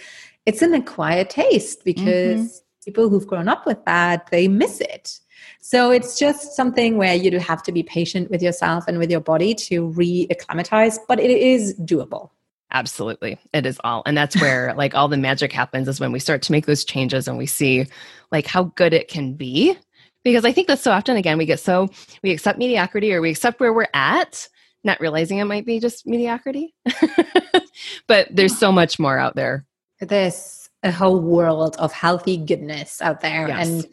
it's 0.46 0.62
an 0.62 0.74
acquired 0.74 1.30
taste 1.30 1.84
because 1.84 2.40
mm-hmm. 2.40 2.84
people 2.84 3.08
who've 3.08 3.26
grown 3.26 3.48
up 3.48 3.66
with 3.66 3.84
that, 3.84 4.28
they 4.30 4.48
miss 4.48 4.80
it. 4.80 5.20
So 5.60 5.90
it's 5.90 6.18
just 6.18 6.54
something 6.54 6.96
where 6.96 7.14
you 7.14 7.30
do 7.30 7.38
have 7.38 7.62
to 7.64 7.72
be 7.72 7.82
patient 7.82 8.30
with 8.30 8.42
yourself 8.42 8.84
and 8.86 8.98
with 8.98 9.10
your 9.10 9.20
body 9.20 9.54
to 9.54 9.88
re-acclimatize, 9.88 10.98
but 11.08 11.18
it 11.18 11.30
is 11.30 11.74
doable. 11.80 12.30
Absolutely. 12.70 13.38
It 13.52 13.66
is 13.66 13.80
all. 13.84 14.02
And 14.04 14.16
that's 14.16 14.38
where 14.40 14.74
like 14.76 14.94
all 14.94 15.08
the 15.08 15.16
magic 15.16 15.52
happens 15.52 15.88
is 15.88 16.00
when 16.00 16.12
we 16.12 16.18
start 16.18 16.42
to 16.42 16.52
make 16.52 16.66
those 16.66 16.84
changes 16.84 17.28
and 17.28 17.38
we 17.38 17.46
see 17.46 17.86
like 18.32 18.46
how 18.46 18.64
good 18.64 18.92
it 18.92 19.08
can 19.08 19.34
be. 19.34 19.76
Because 20.24 20.44
I 20.44 20.52
think 20.52 20.68
that 20.68 20.78
so 20.78 20.90
often 20.90 21.16
again 21.16 21.38
we 21.38 21.46
get 21.46 21.60
so 21.60 21.88
we 22.22 22.30
accept 22.30 22.58
mediocrity 22.58 23.12
or 23.12 23.20
we 23.20 23.30
accept 23.30 23.60
where 23.60 23.72
we're 23.72 23.86
at, 23.94 24.48
not 24.82 25.00
realizing 25.00 25.38
it 25.38 25.44
might 25.44 25.66
be 25.66 25.80
just 25.80 26.06
mediocrity. 26.06 26.74
but 28.06 28.28
there's 28.30 28.56
so 28.56 28.72
much 28.72 28.98
more 28.98 29.18
out 29.18 29.36
there. 29.36 29.64
There's 30.00 30.68
a 30.82 30.92
whole 30.92 31.20
world 31.20 31.76
of 31.78 31.92
healthy 31.92 32.36
goodness 32.36 33.00
out 33.00 33.20
there. 33.20 33.48
Yes. 33.48 33.68
and 33.68 33.86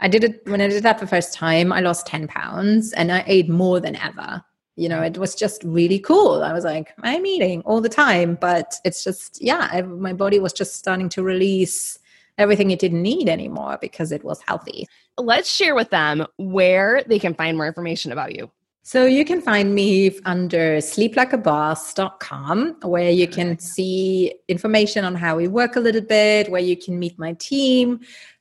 i 0.00 0.08
did 0.08 0.24
it 0.24 0.42
when 0.46 0.60
i 0.60 0.68
did 0.68 0.82
that 0.82 0.98
the 0.98 1.06
first 1.06 1.32
time 1.32 1.72
i 1.72 1.80
lost 1.80 2.06
10 2.06 2.26
pounds 2.26 2.92
and 2.94 3.12
i 3.12 3.22
ate 3.26 3.48
more 3.48 3.80
than 3.80 3.96
ever. 3.96 4.42
You 4.74 4.88
know 4.88 5.02
it 5.02 5.18
was 5.18 5.34
just 5.34 5.62
really 5.64 5.98
cool. 5.98 6.42
I 6.42 6.52
was 6.52 6.64
like 6.64 6.94
i'm 7.02 7.26
eating 7.26 7.60
all 7.62 7.80
the 7.80 7.88
time 7.88 8.36
but 8.40 8.74
it's 8.84 9.04
just 9.04 9.42
yeah 9.42 9.68
I, 9.70 9.82
my 9.82 10.12
body 10.12 10.40
was 10.40 10.52
just 10.52 10.76
starting 10.76 11.08
to 11.10 11.22
release 11.22 11.98
everything 12.38 12.70
it 12.70 12.78
didn't 12.78 13.02
need 13.02 13.28
anymore 13.28 13.78
because 13.80 14.12
it 14.12 14.24
was 14.24 14.40
healthy. 14.46 14.86
Let's 15.18 15.50
share 15.50 15.74
with 15.74 15.90
them 15.90 16.26
where 16.38 17.02
they 17.06 17.18
can 17.18 17.34
find 17.34 17.56
more 17.56 17.66
information 17.66 18.12
about 18.12 18.34
you. 18.34 18.50
So 18.84 19.06
you 19.06 19.24
can 19.24 19.40
find 19.40 19.76
me 19.76 20.18
under 20.24 20.78
sleeplikeaboss.com 20.78 22.76
where 22.82 23.10
you 23.10 23.28
can 23.28 23.60
see 23.60 24.34
information 24.48 25.04
on 25.04 25.14
how 25.14 25.36
we 25.36 25.46
work 25.46 25.76
a 25.76 25.80
little 25.80 26.00
bit, 26.00 26.50
where 26.50 26.60
you 26.60 26.76
can 26.76 26.98
meet 26.98 27.16
my 27.16 27.34
team. 27.34 28.00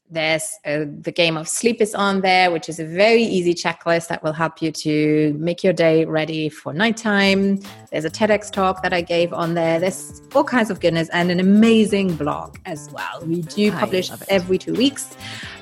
There's 0.10 0.50
uh, 0.66 0.86
the 1.00 1.12
game 1.12 1.38
of 1.38 1.48
sleep 1.48 1.80
is 1.80 1.94
on 1.94 2.22
there, 2.22 2.50
which 2.50 2.70
is 2.70 2.80
a 2.80 2.86
very 2.86 3.22
easy 3.22 3.54
checklist 3.54 4.08
that 4.08 4.24
will 4.24 4.34
help 4.34 4.64
you 4.64 4.72
to 4.72 5.36
make 5.40 5.64
your 5.64 5.74
day 5.74 6.06
ready 6.06 6.50
for 6.50 6.74
nighttime. 6.74 7.60
There's 7.92 8.04
a 8.04 8.10
TEDx 8.10 8.52
talk 8.52 8.82
that 8.82 8.94
I 8.94 9.02
gave 9.02 9.32
on 9.34 9.54
there. 9.54 9.80
There's 9.80 10.24
all 10.34 10.44
kinds 10.44 10.72
of 10.72 10.80
goodness 10.80 11.08
and 11.10 11.30
an 11.30 11.40
amazing 11.40 12.16
blog 12.16 12.58
as 12.66 12.90
well. 12.92 13.22
We 13.26 13.44
do 13.44 13.72
publish 13.72 14.10
every 14.28 14.58
two 14.58 14.74
weeks. 14.74 15.16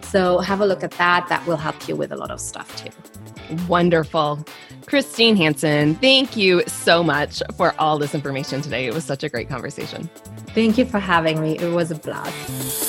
So 0.04 0.40
have 0.40 0.62
a 0.62 0.66
look 0.66 0.84
at 0.86 0.92
that. 0.92 1.28
That 1.28 1.46
will 1.46 1.58
help 1.58 1.88
you 1.90 1.98
with 1.98 2.14
a 2.14 2.16
lot 2.16 2.32
of 2.32 2.40
stuff 2.40 2.76
too. 2.82 2.90
Wonderful. 3.68 4.46
Christine 4.86 5.36
Hansen, 5.36 5.96
thank 5.96 6.36
you 6.36 6.64
so 6.68 7.04
much 7.04 7.42
for 7.56 7.76
all 7.80 8.00
this 8.00 8.16
information 8.16 8.62
today. 8.62 8.88
It 8.88 8.94
was 8.94 9.06
such 9.06 9.24
a 9.24 9.30
great 9.30 9.50
conversation. 9.50 10.10
Thank 10.56 10.78
you 10.78 10.86
for 10.86 11.00
having 11.00 11.42
me. 11.42 11.58
It 11.60 11.72
was 11.72 11.92
a 11.92 11.96
blast. 11.96 12.89